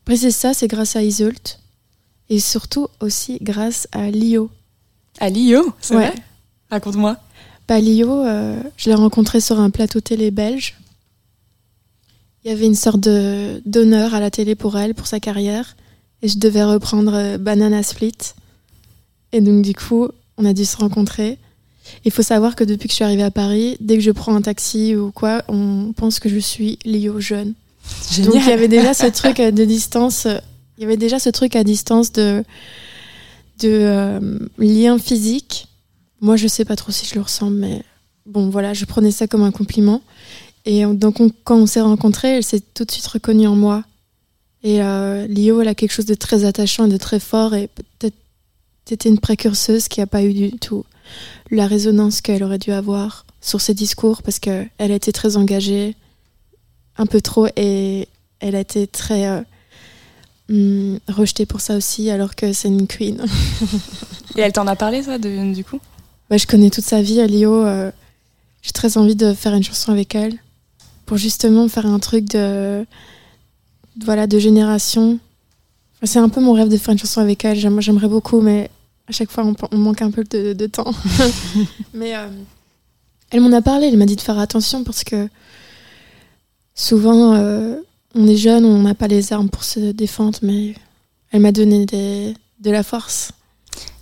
[0.06, 1.60] brisé ça, c'est grâce à Isult.
[2.30, 4.50] Et surtout aussi grâce à Lio.
[5.20, 6.08] À Lio C'est Ouais.
[6.10, 6.14] vrai?
[6.70, 7.16] Raconte-moi.
[7.68, 10.74] Bah, Lio, euh, je l'ai rencontré sur un plateau télé belge.
[12.42, 15.76] Il y avait une sorte de d'honneur à la télé pour elle, pour sa carrière.
[16.22, 18.16] Et je devais reprendre euh, Banana Split.
[19.32, 20.08] Et donc, du coup,
[20.38, 21.36] on a dû se rencontrer.
[22.04, 24.34] Il faut savoir que depuis que je suis arrivée à Paris, dès que je prends
[24.34, 27.54] un taxi ou quoi, on pense que je suis Lio jeune.
[28.10, 28.32] Génial.
[28.32, 30.26] Donc, il y avait déjà ce truc euh, de distance.
[30.78, 32.42] Il y avait déjà ce truc à distance de,
[33.60, 35.67] de euh, lien physique.
[36.20, 37.82] Moi, je sais pas trop si je le ressemble, mais
[38.26, 40.02] bon, voilà, je prenais ça comme un compliment.
[40.64, 43.54] Et on- donc, on- quand on s'est rencontrés, elle s'est tout de suite reconnue en
[43.56, 43.84] moi.
[44.64, 47.54] Et euh, Lio, elle a quelque chose de très attachant et de très fort.
[47.54, 48.16] Et peut-être
[48.84, 50.84] c'était une précurseuse qui n'a pas eu du tout
[51.50, 55.94] la résonance qu'elle aurait dû avoir sur ses discours parce qu'elle a été très engagée,
[56.98, 58.08] un peu trop, et
[58.40, 59.40] elle a été très euh,
[60.50, 63.24] hum, rejetée pour ça aussi, alors que c'est une queen.
[64.36, 65.80] Et elle t'en a parlé, ça, de- du coup?
[66.30, 67.54] Bah, je connais toute sa vie, Lio.
[67.66, 67.90] euh,
[68.62, 70.34] J'ai très envie de faire une chanson avec elle
[71.06, 72.84] pour justement faire un truc de,
[73.96, 75.18] de- voilà, de génération.
[75.96, 77.58] Enfin, c'est un peu mon rêve de faire une chanson avec elle.
[77.58, 78.70] J'aime- J'aimerais beaucoup, mais
[79.08, 80.92] à chaque fois, on, on manque un peu de, de temps.
[81.94, 82.28] mais euh,
[83.30, 83.86] elle m'en a parlé.
[83.86, 85.28] Elle m'a dit de faire attention parce que
[86.74, 87.76] souvent, euh,
[88.14, 90.74] on est jeune, on n'a pas les armes pour se défendre, mais
[91.30, 93.30] elle m'a donné des- de la force.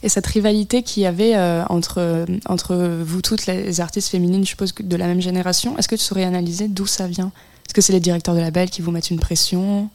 [0.02, 4.50] Et cette rivalité qu'il y avait euh, entre, entre vous toutes, les artistes féminines, je
[4.50, 7.32] suppose, de la même génération, est-ce que tu saurais analyser d'où ça vient?
[7.66, 9.88] Est-ce que c'est les directeurs de label qui vous mettent une pression?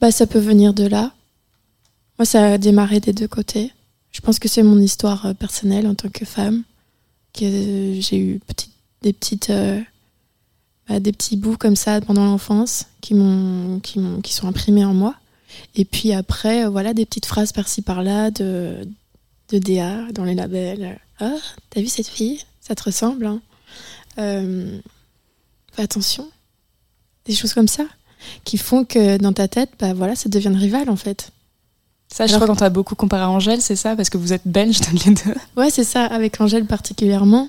[0.00, 1.12] Bah, ça peut venir de là.
[2.18, 3.72] Moi, ça a démarré des deux côtés.
[4.12, 6.62] Je pense que c'est mon histoire euh, personnelle en tant que femme,
[7.32, 8.40] que j'ai eu
[9.02, 9.80] des petites, euh,
[10.88, 13.14] bah, des petits bouts comme ça pendant l'enfance qui
[13.82, 15.14] qui sont imprimés en moi.
[15.74, 18.86] Et puis après, voilà, des petites phrases par-ci par-là de,
[19.50, 20.98] de DA dans les labels.
[21.20, 21.36] Ah,
[21.70, 22.44] t'as vu cette fille?
[22.60, 23.40] Ça te ressemble, hein?
[24.18, 24.78] Euh,
[25.72, 26.28] Fais attention.
[27.24, 27.84] Des choses comme ça
[28.44, 31.30] qui font que dans ta tête, bah voilà, ça devient une rivale en fait.
[32.08, 33.94] Ça, je Alors crois qu'on t'a beaucoup comparé à Angèle, c'est ça?
[33.94, 35.34] Parce que vous êtes belges toutes les deux.
[35.56, 37.48] Ouais, c'est ça, avec Angèle particulièrement.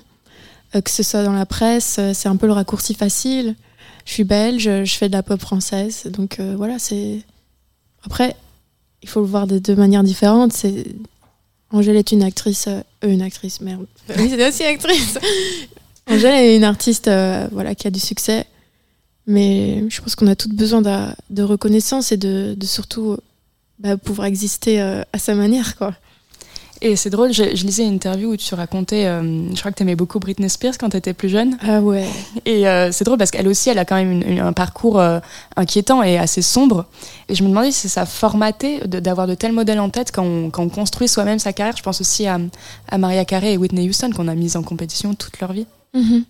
[0.74, 3.56] Euh, que ce soit dans la presse, euh, c'est un peu le raccourci facile.
[4.04, 7.20] Je suis belge, je fais de la pop française, donc euh, voilà, c'est.
[8.04, 8.36] Après,
[9.02, 10.52] il faut le voir de deux manières différentes.
[10.52, 10.84] C'est
[11.70, 13.86] Angèle est une actrice, euh, euh, une actrice, merde.
[14.18, 15.18] Oui, c'est aussi actrice.
[16.08, 18.44] Angèle est une artiste, euh, voilà, qui a du succès,
[19.26, 23.16] mais je pense qu'on a toutes besoin de, de reconnaissance et de, de surtout
[23.78, 25.94] bah, pouvoir exister euh, à sa manière, quoi.
[26.82, 29.76] Et c'est drôle, je, je lisais une interview où tu racontais, euh, je crois que
[29.76, 31.58] tu aimais beaucoup Britney Spears quand tu étais plus jeune.
[31.60, 32.06] Ah ouais.
[32.46, 34.98] Et euh, c'est drôle parce qu'elle aussi, elle a quand même une- une- un parcours
[34.98, 35.20] euh,
[35.56, 36.86] inquiétant et assez sombre.
[37.28, 40.48] Et je me demandais si ça formatait d'avoir de, tels modèles en tête quand on,
[40.48, 41.76] quand on construit soi-même sa carrière.
[41.76, 42.38] Je pense aussi à,
[42.88, 45.66] à Maria Carey et Whitney Houston qu'on a mises en compétition toute leur vie.
[45.92, 46.24] Mhm.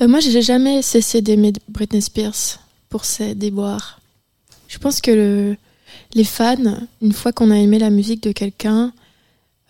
[0.00, 4.00] Bah, moi, j'ai jamais cessé d'aimer Britney Spears pour ses déboires.
[4.66, 5.56] Je pense que le-
[6.14, 6.56] les fans,
[7.00, 8.92] une fois qu'on a aimé la musique de quelqu'un,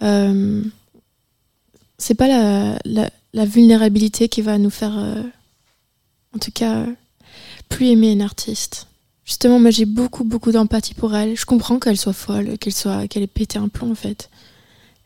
[0.02, 0.62] euh,
[1.98, 2.28] c'est pas
[2.84, 5.22] la, vulnérabilité qui va nous faire, euh,
[6.34, 6.86] en tout cas, euh,
[7.68, 8.88] plus aimer une artiste.
[9.24, 11.36] Justement, moi, j'ai beaucoup, beaucoup d'empathie pour elle.
[11.36, 14.30] Je comprends qu'elle soit folle, qu'elle soit, qu'elle ait pété un plomb, en fait.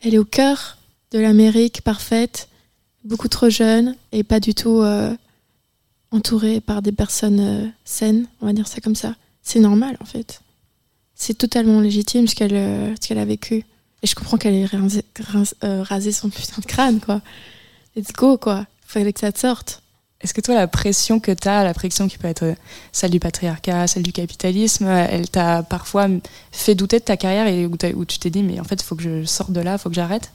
[0.01, 0.77] Elle est au cœur
[1.11, 2.49] de l'Amérique parfaite
[3.03, 4.83] beaucoup trop jeune et pas du tout
[6.11, 9.15] entourée par des personnes saines, on va dire ça comme ça.
[9.43, 10.41] C'est normal en fait.
[11.15, 13.63] C'est totalement légitime ce qu'elle a vécu.
[14.07, 15.03] Et je comprends qu'elle ait rasé,
[15.65, 17.19] euh, rasé son putain de crâne quoi.
[17.93, 18.65] Let's go quoi.
[18.85, 19.81] Fallait que ça te sorte.
[20.21, 22.55] Est-ce que toi, la pression que tu as, la pression qui peut être euh,
[22.93, 26.07] celle du patriarcat, celle du capitalisme, euh, elle t'a parfois
[26.53, 28.95] fait douter de ta carrière et où, tu t'es dit, mais en fait, il faut
[28.95, 30.31] que je sorte de là, il faut que j'arrête?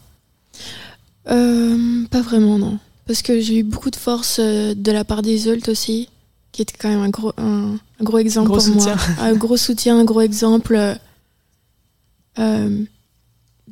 [1.31, 2.79] Euh, pas vraiment, non.
[3.07, 6.11] Parce que j'ai eu beaucoup de force de la part des Zult aussi,
[6.53, 8.97] qui était quand même un gros, un, un gros exemple Gros pour soutien.
[8.97, 9.25] moi.
[9.25, 10.79] Un gros soutien, un gros exemple.
[12.39, 12.85] Euh,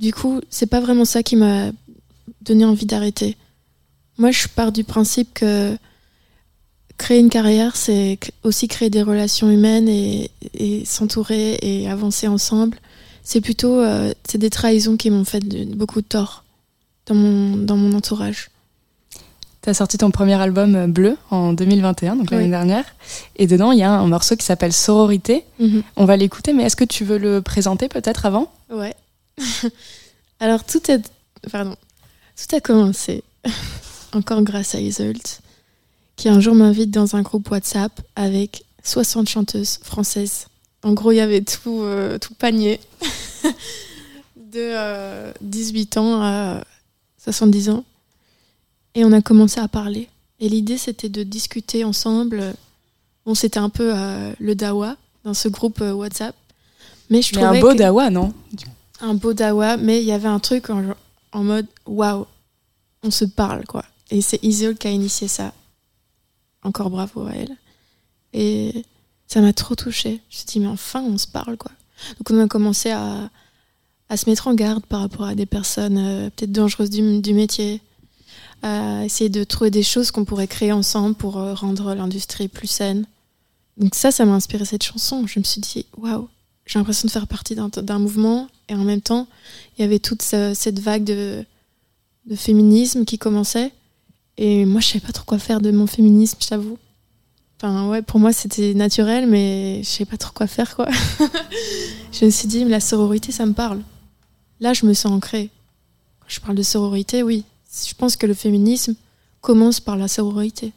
[0.00, 1.70] du coup, c'est pas vraiment ça qui m'a
[2.42, 3.36] donné envie d'arrêter.
[4.18, 5.76] Moi, je pars du principe que
[6.98, 12.78] créer une carrière, c'est aussi créer des relations humaines et, et s'entourer et avancer ensemble.
[13.22, 16.44] C'est plutôt euh, c'est des trahisons qui m'ont fait de- beaucoup de tort
[17.06, 18.50] dans mon, dans mon entourage.
[19.62, 22.50] Tu as sorti ton premier album euh, Bleu en 2021, donc l'année Oui.
[22.50, 22.84] dernière.
[23.36, 25.44] Et dedans, il y a un morceau qui s'appelle Sororité.
[25.58, 25.82] Mhm.
[25.96, 28.50] On va l'écouter, mais est-ce que tu veux le présenter peut-être avant?
[28.72, 28.94] Ouais.
[30.40, 31.02] Alors tout est
[31.50, 31.76] pardon,
[32.36, 33.22] tout a commencé
[34.12, 35.40] encore grâce à Isolt,
[36.16, 40.46] qui un jour m'invite dans un groupe WhatsApp avec 60 chanteuses françaises.
[40.82, 42.80] En gros, il y avait tout euh, tout panier
[44.36, 46.64] de euh, 18 ans à
[47.22, 47.84] 70 ans,
[48.94, 50.08] et on a commencé à parler.
[50.40, 52.54] Et l'idée, c'était de discuter ensemble.
[53.26, 56.34] Bon, c'était un peu euh, le dawa dans ce groupe euh, WhatsApp.
[57.10, 58.32] Mais je Mais un trouvais beau que- dawa, non?
[59.00, 62.26] Un beau dawa, mais il y avait un truc en, mode waouh,
[63.02, 63.84] on se parle quoi.
[64.10, 65.52] Et c'est Iseul qui a initié ça.
[66.62, 67.56] Encore bravo à elle.
[68.32, 68.84] Et
[69.26, 70.20] ça m'a trop touchée.
[70.28, 71.70] Je me suis dit, mais enfin, on se parle quoi.
[72.18, 73.30] Donc on a commencé à,
[74.08, 77.34] à se mettre en garde par rapport à des personnes euh, peut-être dangereuses du, du
[77.34, 77.80] métier,
[78.62, 82.66] à essayer de trouver des choses qu'on pourrait créer ensemble pour euh, rendre l'industrie plus
[82.66, 83.06] saine.
[83.76, 85.26] Donc ça, ça m'a inspiré cette chanson.
[85.26, 86.28] Je me suis dit, waouh,
[86.66, 89.26] j'ai l'impression de faire partie d'un mouvement et en même temps,
[89.76, 91.44] il y avait toute ce- cette vague de,
[92.26, 93.72] de féminisme qui commençait.
[94.38, 96.78] Et moi, je savais pas trop quoi faire de mon féminisme, je t'avoue.
[97.58, 100.88] Enfin, ouais, pour moi, c'était naturel, mais je savais pas trop quoi faire, quoi.
[102.12, 103.82] je me suis dit, la sororité, ça me parle.
[104.60, 105.50] Là, je me sens ancrée.
[106.20, 107.44] Quand je parle de sororité, oui.
[107.86, 108.94] Je pense que le féminisme
[109.40, 110.72] commence par la sororité.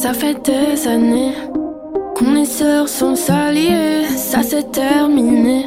[0.00, 1.32] Ça fait des années
[2.14, 5.66] qu'on est sœurs sans s'allier, ça s'est terminé.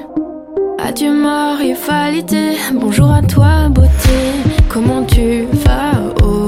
[0.79, 4.19] Adieu ma rivalité, bonjour à toi beauté,
[4.69, 6.40] comment tu vas aujourd'hui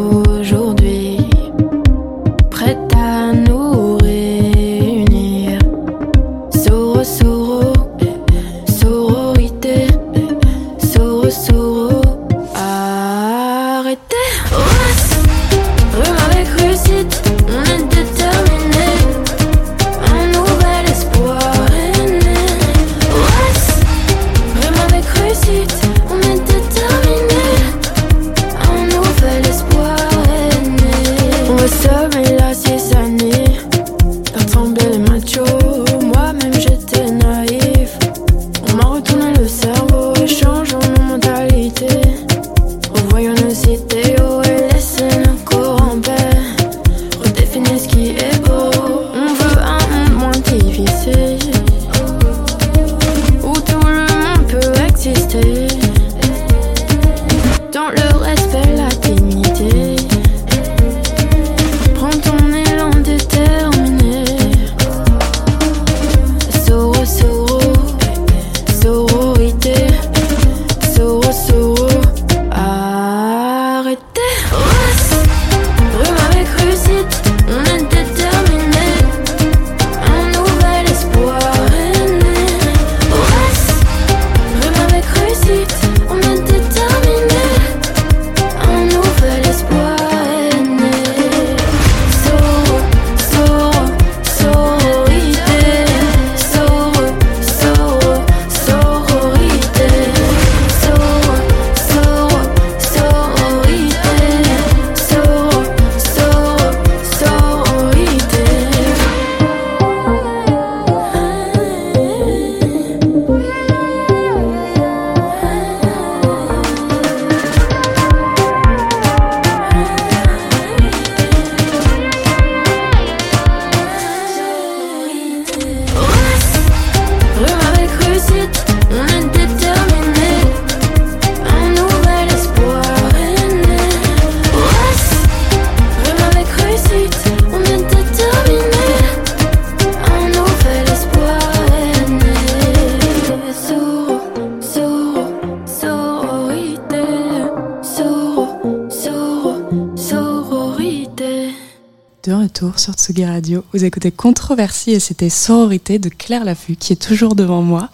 [153.84, 157.89] vous écoutez Controversie et c'était Sororité de Claire Laffut qui est toujours devant moi.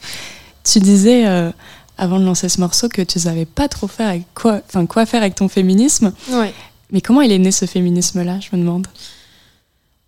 [0.64, 1.52] Tu disais euh,
[1.98, 5.08] avant de lancer ce morceau que tu savais pas trop faire avec quoi, enfin quoi
[5.08, 6.14] faire avec ton féminisme.
[6.30, 6.54] Ouais.
[6.92, 8.86] Mais comment il est né ce féminisme-là, je me demande?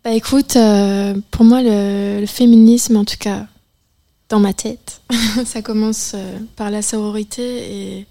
[0.03, 3.47] Bah écoute, euh, pour moi, le, le féminisme, en tout cas,
[4.29, 5.01] dans ma tête,
[5.45, 7.41] ça commence euh, par la sororité
[7.73, 8.07] et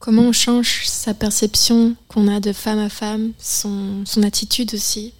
[0.00, 5.12] comment on change sa perception qu'on a de femme à femme, son, son attitude aussi.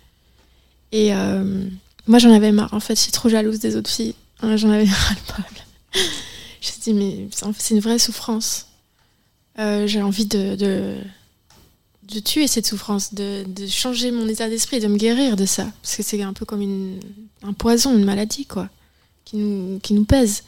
[0.92, 1.64] Et euh,
[2.06, 2.72] moi, j'en avais marre.
[2.74, 4.14] En fait, je suis trop jalouse des autres filles.
[4.42, 5.46] J'en avais ras le poil.
[6.60, 7.28] Je me suis dit, mais
[7.58, 8.66] c'est une vraie souffrance.
[9.58, 14.86] Euh, J'ai envie de, de, tuer cette souffrance, de, de changer mon état d'esprit, de
[14.88, 15.66] me guérir de ça.
[15.82, 17.00] Parce que c'est un peu comme une,
[17.42, 18.68] un poison, une maladie, quoi,
[19.24, 20.44] qui nous, qui nous pèse.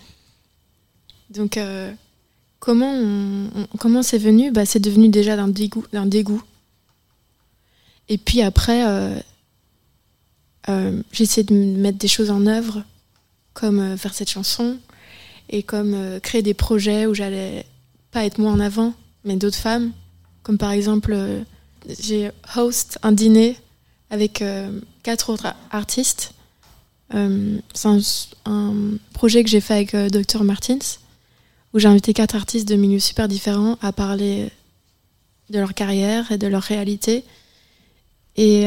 [1.31, 1.93] Donc, euh,
[2.61, 4.51] comment comment c'est venu?
[4.51, 6.43] Bah, C'est devenu déjà d'un dégoût, dégoût.
[8.09, 8.83] Et puis après,
[10.69, 12.83] euh, j'ai de mettre des choses en œuvre,
[13.55, 14.79] comme euh, faire cette chanson,
[15.51, 17.67] et comme euh, créer des projets où j'allais
[18.13, 18.95] pas être moi en avant,
[19.25, 19.93] mais d'autres femmes.
[20.43, 21.43] Comme par exemple, euh,
[22.01, 23.57] j'ai host un dîner
[24.11, 24.43] avec
[25.03, 26.33] quatre autres artistes.
[27.11, 27.17] C'est
[27.87, 27.99] un,
[28.47, 28.75] un
[29.13, 30.79] projet que j'ai fait avec Dr Martins,
[31.75, 34.49] où j'ai invité quatre artistes de milieux super différents à parler
[35.51, 37.23] de leur carrière et de leur réalité.
[38.37, 38.67] Et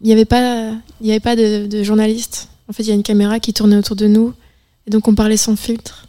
[0.00, 2.48] il n'y avait pas, il y avait pas de, de journaliste.
[2.68, 4.32] En fait, il y a une caméra qui tournait autour de nous,
[4.86, 6.06] et donc on parlait sans filtre.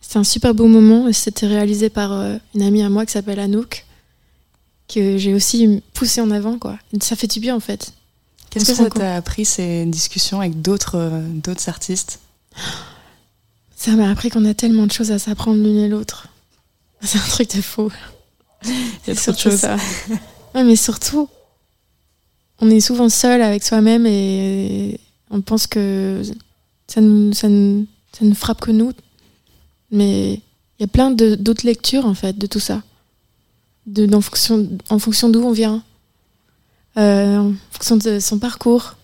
[0.00, 3.12] C'était un super beau moment, et c'était réalisé par euh, une amie à moi qui
[3.12, 3.84] s'appelle Anouk,
[4.88, 6.78] que j'ai aussi poussé en avant, quoi.
[6.92, 7.92] Et ça fait du bien, en fait.
[8.50, 12.20] Qu'est-ce que ça t'a appris ces discussions avec d'autres euh, d'autres artistes?
[13.76, 16.28] Ça m'a appris qu'on a tellement de choses à s'apprendre l'une et l'autre.
[17.02, 17.90] C'est un truc de fou.
[18.64, 18.70] Il
[19.08, 19.60] y a trop de choses.
[19.60, 19.76] ça.
[20.54, 21.28] Ouais, mais surtout,
[22.60, 24.98] on est souvent seul avec soi-même et
[25.30, 26.22] on pense que
[26.86, 27.48] ça nous, ça
[28.12, 28.92] ça frappe que nous.
[29.90, 30.34] Mais
[30.78, 32.82] il y a plein d'autres lectures, en fait, de tout ça.
[33.86, 35.82] De, en fonction, en fonction d'où on vient,
[36.96, 38.94] euh, en fonction de son parcours.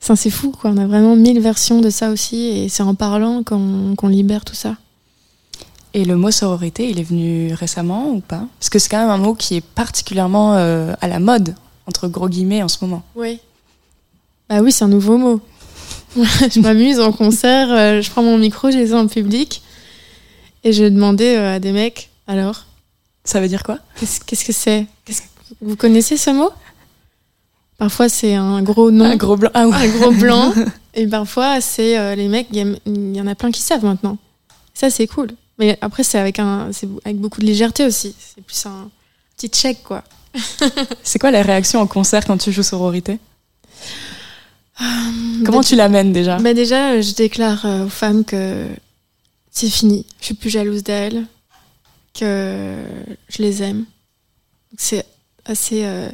[0.00, 0.70] Ça, c'est fou, quoi.
[0.70, 4.44] On a vraiment mille versions de ça aussi et c'est en parlant qu'on qu'on libère
[4.44, 4.76] tout ça.
[5.94, 8.46] Et le mot sororité, il est venu récemment ou pas?
[8.58, 11.54] Parce que c'est quand même un mot qui est particulièrement euh, à la mode,
[11.88, 13.02] entre gros guillemets, en ce moment.
[13.16, 13.40] Oui.
[14.48, 15.40] Bah oui, c'est un nouveau mot.
[16.16, 19.62] je m'amuse en concert, euh, je prends mon micro, je les ai en public
[20.64, 22.66] et je demandais euh, à des mecs, alors
[23.24, 23.78] Ça veut dire quoi?
[23.98, 24.86] Qu'est-ce que c'est?
[25.60, 26.50] Vous connaissez ce mot?
[27.76, 29.50] Parfois c'est un gros nom, Un gros blanc.
[29.54, 29.74] Ah ouais.
[29.74, 30.52] un gros blanc,
[30.94, 34.18] et parfois c'est euh, les mecs, il y, en a plein qui savent maintenant.
[34.74, 35.28] Ça c'est cool.
[35.58, 36.70] Mais après c'est avec un,
[37.04, 38.14] avec beaucoup de légèreté aussi.
[38.18, 38.90] C'est plus un
[39.36, 40.02] petit check quoi.
[41.02, 43.18] C'est quoi la réaction en concert quand tu joues sororité
[45.44, 46.36] Comment Bah, tu l'amènes déjà?
[46.38, 48.66] Bah déjà, euh, je déclare euh, aux femmes que
[49.50, 50.06] c'est fini.
[50.20, 51.26] Je suis plus jalouse d'elles,
[52.14, 52.76] que
[53.28, 53.84] je les aime.
[54.76, 55.04] C'est
[55.44, 56.08] assez euh,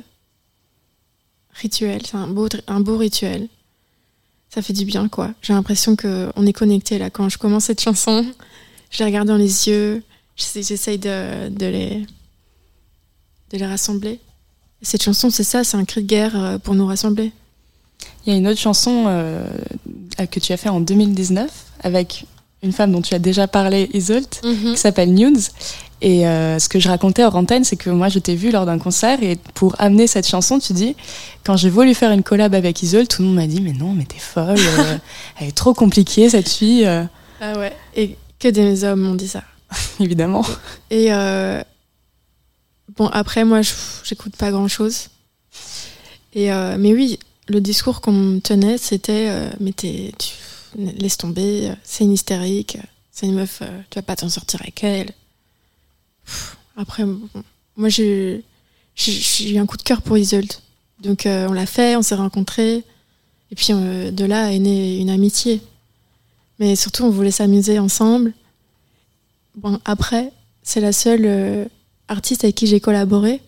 [1.53, 3.49] rituel, c'est un beau, un beau rituel.
[4.49, 5.31] Ça fait du bien, quoi.
[5.43, 7.11] J'ai l'impression qu'on est connecté là.
[7.11, 8.25] Quand je commence cette chanson,
[8.91, 10.03] je les regarde dans les yeux,
[10.37, 12.07] j'essa- j'essaye de, de les,
[13.51, 14.21] de les rassembler.
[14.83, 17.33] Et cette chanson, c'est ça, c'est un cri de guerre euh, pour nous rassembler.
[18.27, 19.47] Il y a une autre chanson euh,
[20.31, 21.51] que tu as fait en 2019
[21.83, 22.27] avec
[22.63, 25.41] une femme dont tu as déjà parlé, Isolt, qui s'appelle Nudes.
[26.01, 28.67] Et euh, ce que je racontais hors antenne, c'est que moi, je t'ai vu lors
[28.67, 30.97] d'un concert et pour amener cette chanson, tu dis,
[31.45, 33.93] quand j'ai voulu faire une collab avec Isolt, tout le monde m'a dit, mais non,
[33.93, 34.99] mais t'es folle, euh,
[35.41, 36.87] elle est trop compliquée, cette fille.
[36.87, 37.73] Ah ouais.
[37.97, 39.43] Et que des hommes m'ont dit ça.
[40.01, 40.45] Évidemment.
[40.91, 41.11] Et
[42.97, 43.61] bon, après, moi,
[44.05, 45.09] j'écoute pas grand chose.
[46.35, 47.19] Et euh, mais oui,
[47.49, 50.13] le discours qu'on me tenait, c'était euh, mais tu
[50.77, 52.79] laisse tomber, c'est une hystérique,
[53.13, 55.13] c'est une meuf, euh, tu vas pas t'en sortir avec elle.
[56.77, 57.05] Après,
[57.77, 58.45] moi, j'ai
[59.41, 60.53] eu un coup de cœur pour Isolde.
[61.01, 62.83] Donc, on l'a fait, on s'est rencontrés.
[63.53, 65.61] Et puis, de là est née une amitié.
[66.59, 68.33] Mais surtout, on voulait s'amuser ensemble.
[69.55, 70.33] Bon, après,
[70.65, 71.69] c'est la seule
[72.11, 73.41] euh, artiste avec qui j'ai collaboré.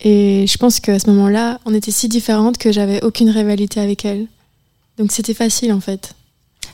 [0.00, 4.04] Et je pense qu'à ce moment-là, on était si différentes que j'avais aucune rivalité avec
[4.04, 4.26] elle.
[4.98, 6.12] Donc c'était facile en fait.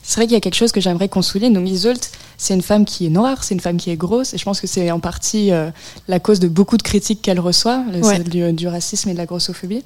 [0.01, 1.53] C'est vrai qu'il y a quelque chose que j'aimerais qu'on souligne.
[1.53, 4.37] Donc Isolt, c'est une femme qui est noire, c'est une femme qui est grosse, et
[4.37, 5.69] je pense que c'est en partie euh,
[6.09, 8.03] la cause de beaucoup de critiques qu'elle reçoit, Ouais.
[8.03, 9.83] celle du, du racisme et de la grossophobie.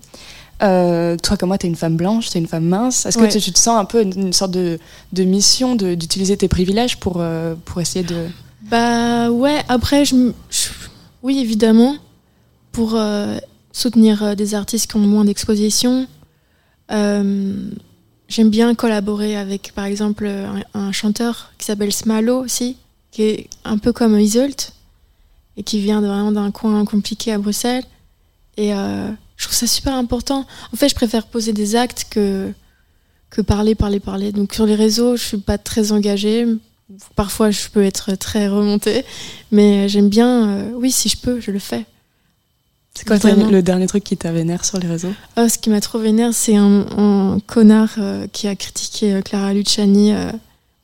[0.63, 3.05] Euh, toi, comme moi, t'es une femme blanche, t'es une femme mince.
[3.05, 3.29] Est-ce que Ouais.
[3.29, 4.79] tu, tu te sens un peu une, une sorte de,
[5.13, 8.25] de mission de- d'utiliser tes privilèges pour, euh, pour essayer de...
[8.69, 10.31] Bah ouais, après, je,
[11.23, 11.95] oui évidemment,
[12.71, 13.37] pour euh,
[13.71, 16.07] soutenir euh, des artistes qui ont moins d'exposition,
[16.91, 17.69] Euh,
[18.29, 20.29] J'aime bien collaborer avec, par exemple,
[20.73, 22.75] un, chanteur qui s'appelle Smalo aussi,
[23.09, 24.73] qui est un peu comme Isolt
[25.55, 27.85] et qui vient vraiment d'un coin compliqué à Bruxelles.
[28.57, 30.45] Et euh, je trouve ça super important.
[30.73, 32.51] En fait, je préfère poser des actes que,
[33.29, 34.33] que parler, parler, parler.
[34.33, 36.45] Donc sur les réseaux, je suis pas très engagée.
[37.15, 39.03] Parfois, je peux être très remontée.
[39.51, 41.85] Mais j'aime bien, euh, oui, si je peux, je le fais.
[42.97, 45.13] C'est quoi le le dernier truc qui t'a vénère sur les réseaux?
[45.37, 49.21] Oh, ce qui m'a trop vénère, c'est un, un connard euh, qui a critiqué euh,
[49.21, 50.31] Clara Luciani euh,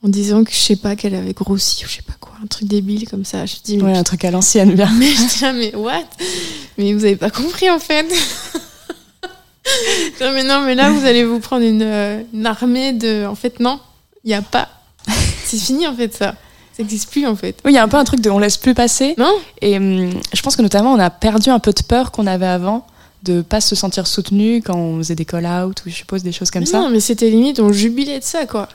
[0.04, 2.46] en disant que je sais pas qu'elle avait grossi ou je sais pas quoi, un
[2.46, 3.46] truc débile comme ça.
[3.46, 4.88] Je dis, mais Ouais, un truc à l'ancienne, bien.
[4.98, 6.04] mais je dis, ah, mais what?
[6.78, 8.04] Mais vous avez pas compris en fait.
[10.20, 13.26] non, mais non, mais là vous allez vous prendre une, euh, une armée de.
[13.26, 13.80] En fait, non,
[14.22, 14.68] il y a pas.
[15.44, 16.34] C'est fini en fait ça.
[16.76, 17.56] Ça n'existe plus en fait.
[17.64, 19.14] Oui, il y a un peu un truc de on laisse plus passer.
[19.16, 22.26] Non Et hum, je pense que notamment, on a perdu un peu de peur qu'on
[22.26, 22.86] avait avant
[23.22, 26.50] de pas se sentir soutenu quand on faisait des call-out ou je suppose des choses
[26.50, 26.80] comme Mais ça.
[26.80, 28.68] Non, mais c'était limite, on jubilait de ça quoi.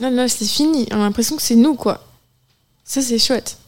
[0.00, 0.86] Non, non, c'est fini.
[0.92, 2.02] On a l'impression que c'est nous quoi.
[2.84, 3.58] Ça c'est chouette.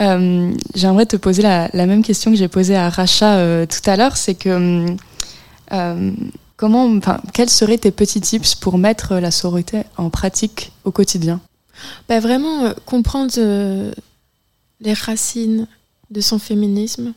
[0.00, 3.88] Euh, J'aimerais te poser la, la même question que j'ai posée à Racha euh, tout
[3.88, 4.96] à l'heure, c'est que hum,
[5.72, 6.10] euh,
[6.56, 11.40] comment, enfin, quels seraient tes petits tips pour mettre la sororité en pratique au quotidien?
[12.08, 13.92] Bah, vraiment euh, comprendre euh,
[14.80, 15.66] les racines
[16.10, 17.12] de son féminisme.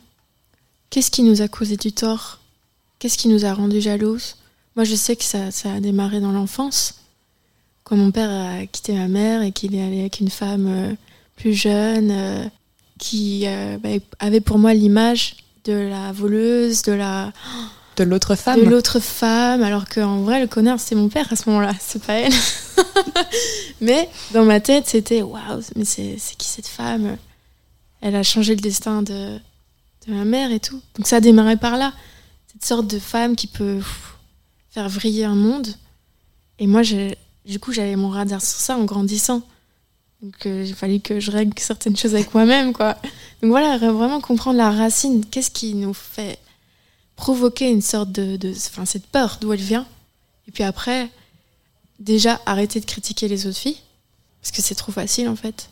[0.90, 2.40] Qu'est-ce qui nous a causé du tort?
[2.98, 4.36] Qu'est-ce qui nous a rendu jalouses
[4.76, 6.96] Moi, je sais que ça, ça a démarré dans l'enfance,
[7.84, 10.94] quand mon père a quitté ma mère et qu'il est allé avec une femme euh,
[11.36, 12.50] plus jeune,
[12.98, 13.46] qui
[13.82, 13.88] bah,
[14.18, 17.32] avait pour moi l'image de la voleuse, de la
[18.04, 21.36] de l'autre femme de l'autre femme, alors qu'en vrai, le connard, c'est mon père à
[21.36, 22.32] ce moment-là, c'est pas elle.
[23.80, 27.16] mais dans ma tête, c'était waouh, mais c'est qui cette femme?
[28.00, 29.38] Elle a changé le destin de,
[30.06, 30.80] de ma mère et tout.
[30.96, 31.92] Donc ça a démarré par là.
[32.52, 33.80] Cette sorte de femme qui peut
[34.70, 35.68] faire vriller un monde.
[36.58, 39.42] Et moi, du coup, j'avais mon radar sur ça en grandissant.
[40.22, 42.96] Donc euh, il fallait que je règle certaines choses avec moi-même, quoi.
[43.42, 45.24] Donc voilà, vraiment comprendre la racine.
[45.24, 46.38] Qu'est-ce qui nous fait
[47.20, 49.86] provoquer une sorte de, de enfin cette peur d'où elle vient.
[50.48, 51.08] Et puis après
[51.98, 53.80] déjà arrêter de critiquer les autres filles
[54.40, 55.68] parce que c'est trop facile en fait.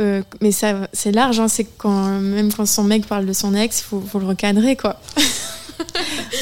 [0.00, 3.54] Euh, mais ça c'est large hein, c'est quand même quand son mec parle de son
[3.54, 4.98] ex faut, faut le recadrer quoi.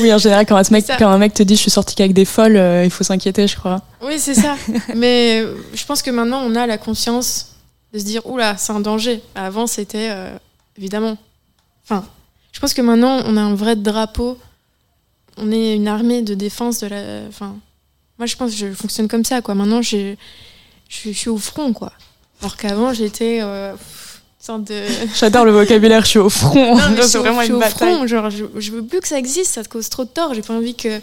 [0.00, 2.12] Oui, en général, quand un, mec, quand un mec te dit je suis sorti qu'avec
[2.12, 3.82] des folles, euh, il faut s'inquiéter, je crois.
[4.02, 4.54] oui c'est ça.
[4.94, 7.54] Mais euh, je pense que maintenant on a la conscience
[7.92, 9.22] de se dire oula c'est un danger.
[9.34, 10.10] Avant c'était
[10.76, 11.16] évidemment.
[11.84, 12.04] Enfin
[12.52, 14.38] je pense que maintenant on a un vrai drapeau
[15.36, 17.56] on est une armée de défense de la enfin
[18.18, 20.18] moi je pense que je fonctionne comme ça quoi maintenant j'ai-
[20.88, 21.92] je suis- je suis au front quoi
[22.40, 23.74] alors qu'avant j'étais euh,
[24.48, 24.82] une de
[25.18, 26.74] J'adore le vocabulaire, je suis au front.
[26.76, 27.94] non, mais je c'est vraiment je suis une au bataille.
[27.94, 30.32] front, genre, je, je veux plus que ça existe, ça te cause trop de tort.
[30.32, 30.98] J'ai pas envie que,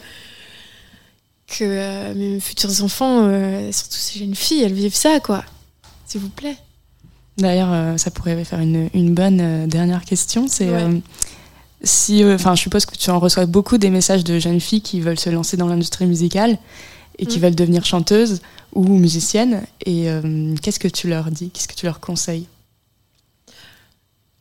[1.48, 5.44] que euh, mes futurs enfants, euh, surtout ces jeunes filles, elles vivent ça, quoi.
[6.08, 6.58] S'il vous plaît.
[7.38, 10.48] D'ailleurs, euh, ça pourrait faire une, une bonne euh, dernière question.
[10.48, 11.02] C'est Ouais.
[11.84, 14.82] Si, euh, enfin, je suppose que tu en reçois beaucoup des messages de jeunes filles
[14.82, 16.58] qui veulent se lancer dans l'industrie musicale
[17.20, 17.42] et qui Mm.
[17.42, 18.42] veulent devenir chanteuses
[18.74, 19.66] ou musiciennes.
[19.86, 21.50] Et euh, qu'est-ce que tu leur dis?
[21.52, 22.48] Qu'est-ce que tu leur conseilles?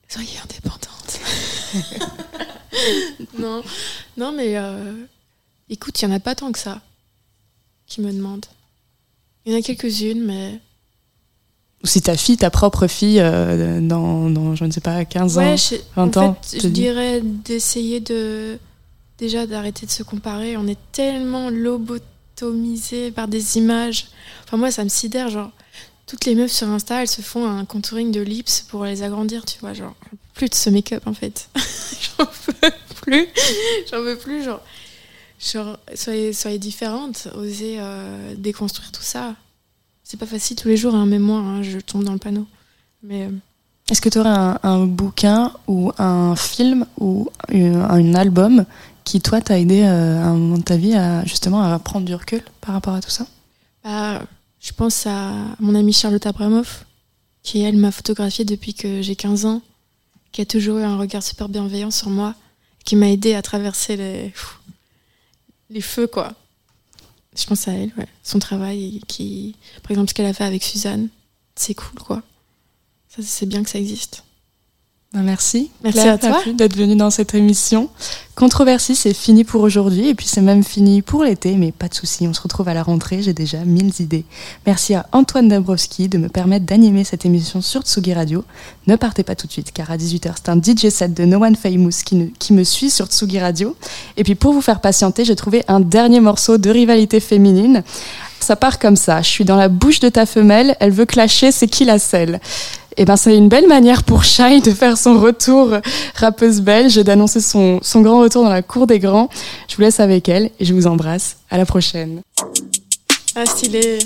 [0.08, 1.20] Soyez indépendante.
[3.38, 3.62] non,
[4.16, 4.94] non, mais euh,
[5.68, 6.80] écoute, il y en a pas tant que ça
[7.86, 8.46] qui me demandent.
[9.44, 10.60] Il y en a quelques-unes, mais
[11.86, 15.38] Ou si ta fille, ta propre fille, euh, dans, dans, je ne sais pas, 15
[15.38, 18.58] ans, je, 20 en ans, fait, je dirais d'essayer de
[19.18, 20.56] déjà d'arrêter de se comparer.
[20.56, 24.08] On est tellement lobotomisé par des images.
[24.42, 25.30] Enfin moi, ça me sidère.
[25.30, 25.52] Genre,
[26.08, 29.44] toutes les meufs sur Insta, elles se font un contouring de lips pour les agrandir.
[29.44, 29.94] Tu vois, genre
[30.34, 31.48] plus de ce make-up en fait.
[32.18, 32.70] J'en peux
[33.02, 33.28] plus.
[33.92, 34.42] J'en veux plus.
[34.42, 34.60] Genre,
[35.38, 37.28] genre soyez soyez différentes.
[37.36, 39.36] Osez euh, déconstruire tout ça.
[40.08, 40.94] C'est pas facile tous les jours.
[40.94, 42.46] Hein, même moi, hein, je tombe dans le panneau.
[43.02, 43.30] Mais euh,
[43.90, 48.66] Est-ce que tu aurais un, un bouquin ou un film ou un, un album
[49.02, 52.06] qui, toi, t'a aidé euh, à un moment de ta vie à justement à prendre
[52.06, 53.26] du recul par rapport à tout ça?
[53.82, 54.22] Bah,
[54.60, 56.86] je pense à mon amie Charlotte Abramoff,
[57.42, 59.60] qui elle m'a photographiée depuis que j'ai 15 ans,
[60.30, 62.36] qui a toujours eu un regard super bienveillant sur moi,
[62.84, 63.96] qui m'a aidé à traverser
[65.68, 66.32] les feux, quoi.
[67.36, 68.06] Je pense à elle, ouais.
[68.22, 71.08] Son travail, qui, par exemple, ce qu'elle a fait avec Suzanne,
[71.54, 72.22] c'est cool, quoi.
[73.08, 74.24] Ça, c'est bien que ça existe.
[75.16, 75.70] Ben, Merci.
[75.82, 76.42] Merci Claire à toi.
[76.52, 77.88] D'être venue dans cette émission.
[78.34, 81.94] Controversie, c'est fini pour aujourd'hui et puis c'est même fini pour l'été, mais pas de
[81.94, 84.26] souci, on se retrouve à la rentrée, j'ai déjà mille idées.
[84.66, 88.44] Merci à Antoine Dabrowski de me permettre d'animer cette émission sur Tsugi Radio.
[88.88, 91.42] Ne partez pas tout de suite car à 18h, c'est un DJ set de No
[91.42, 93.74] One Famous qui, ne- qui me suit sur Tsugi Radio.
[94.18, 97.82] Et puis pour vous faire patienter, j'ai trouvé un dernier morceau de rivalité féminine.
[98.40, 101.52] Ça part comme ça, je suis dans la bouche de ta femelle, elle veut clasher,
[101.52, 102.38] c'est qui la selle?
[102.96, 105.70] Et ben, c'est une belle manière pour Shai de faire son retour
[106.14, 109.28] rappeuse belge, et d'annoncer son, son grand retour dans la cour des grands.
[109.68, 111.36] Je vous laisse avec elle et je vous embrasse.
[111.50, 112.22] À la prochaine.
[113.34, 113.98] Ah, stylé.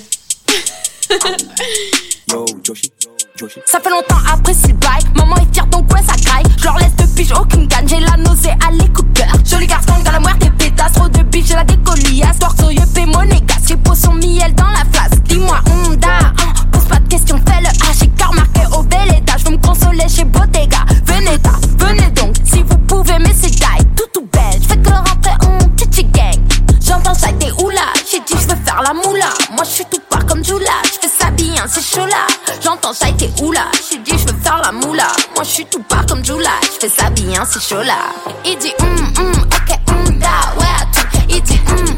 [3.65, 5.03] Ça fait longtemps après le bail.
[5.17, 6.45] Maman est fière donc ouais ça graille.
[6.59, 7.89] Je leur laisse de pige aucune gagne.
[7.89, 9.29] J'ai la nausée à l'écouteur.
[9.47, 10.93] Joli garçon dans la moire des pétasses.
[10.93, 12.39] Trop de bif, j'ai la décoliasse.
[12.39, 13.67] Torso, yeux, paie monégasque.
[13.67, 15.23] J'ai posé son miel dans la flasque.
[15.23, 18.01] Dis-moi, Honda, hein, pose pas de questions, fais le H.
[18.01, 19.41] J'ai car marqué au bel étage.
[19.41, 20.85] Je veux me consoler chez Bottega.
[21.07, 22.37] Venez, ta, venez donc.
[22.45, 23.87] Si vous pouvez, mais c'est die.
[23.97, 24.61] Tout tout belle.
[24.61, 26.37] Je fais que rentrer en titi gang.
[26.87, 27.80] J'entends ça des oula.
[28.31, 29.27] Dit, je veux faire la moula.
[29.51, 30.71] Moi, je suis tout part comme Jula.
[30.85, 32.27] Je fais ça bien, c'est chaud là.
[32.63, 33.65] J'entends ça été oula.
[33.91, 35.09] J'ai dit, je veux faire la moula.
[35.35, 36.51] Moi, je suis tout part comme Jula.
[36.63, 37.97] Je fais ça bien, c'est chaud là.
[38.45, 40.29] Il dit, hum, hum, ok, hum, da,
[40.59, 41.27] ouais.
[41.29, 41.90] Il dit, hum,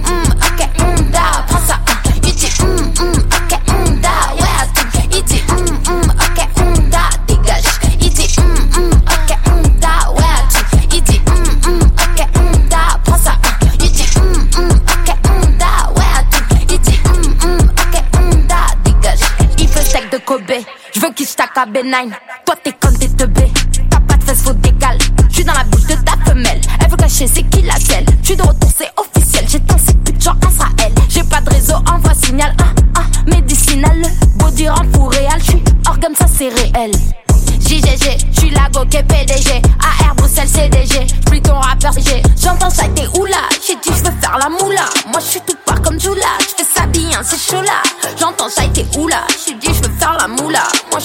[21.57, 22.11] à B9.
[22.47, 23.51] Toi, t'es comme t'es teubé.
[23.91, 24.99] T'as pas de fesses, faut décaler.
[25.29, 26.61] Je suis dans la bouche de ta femelle.
[26.81, 28.07] Elle veut cacher, c'est qui la selle.
[28.23, 29.45] Je suis de retour, c'est officiel.
[29.49, 30.93] J'ai tant ces putes genre Israël.
[31.09, 32.55] J'ai pas de réseau, envoie signal.
[32.61, 34.03] Ah, ah, médicinal.
[34.37, 35.29] Body rend pour réel.
[35.39, 36.93] Je suis organe, ça c'est réel.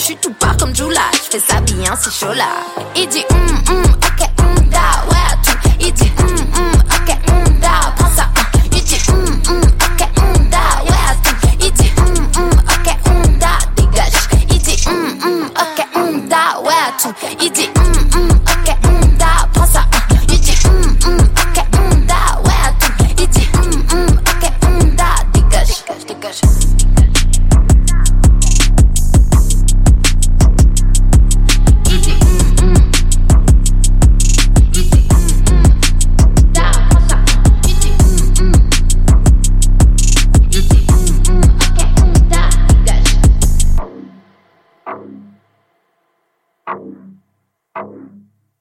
[0.08, 1.02] Suis tout part comme Jula.
[1.12, 2.48] Je fais ça bien, c'est chaud là.
[2.96, 4.47] Il dit hum hum ok hum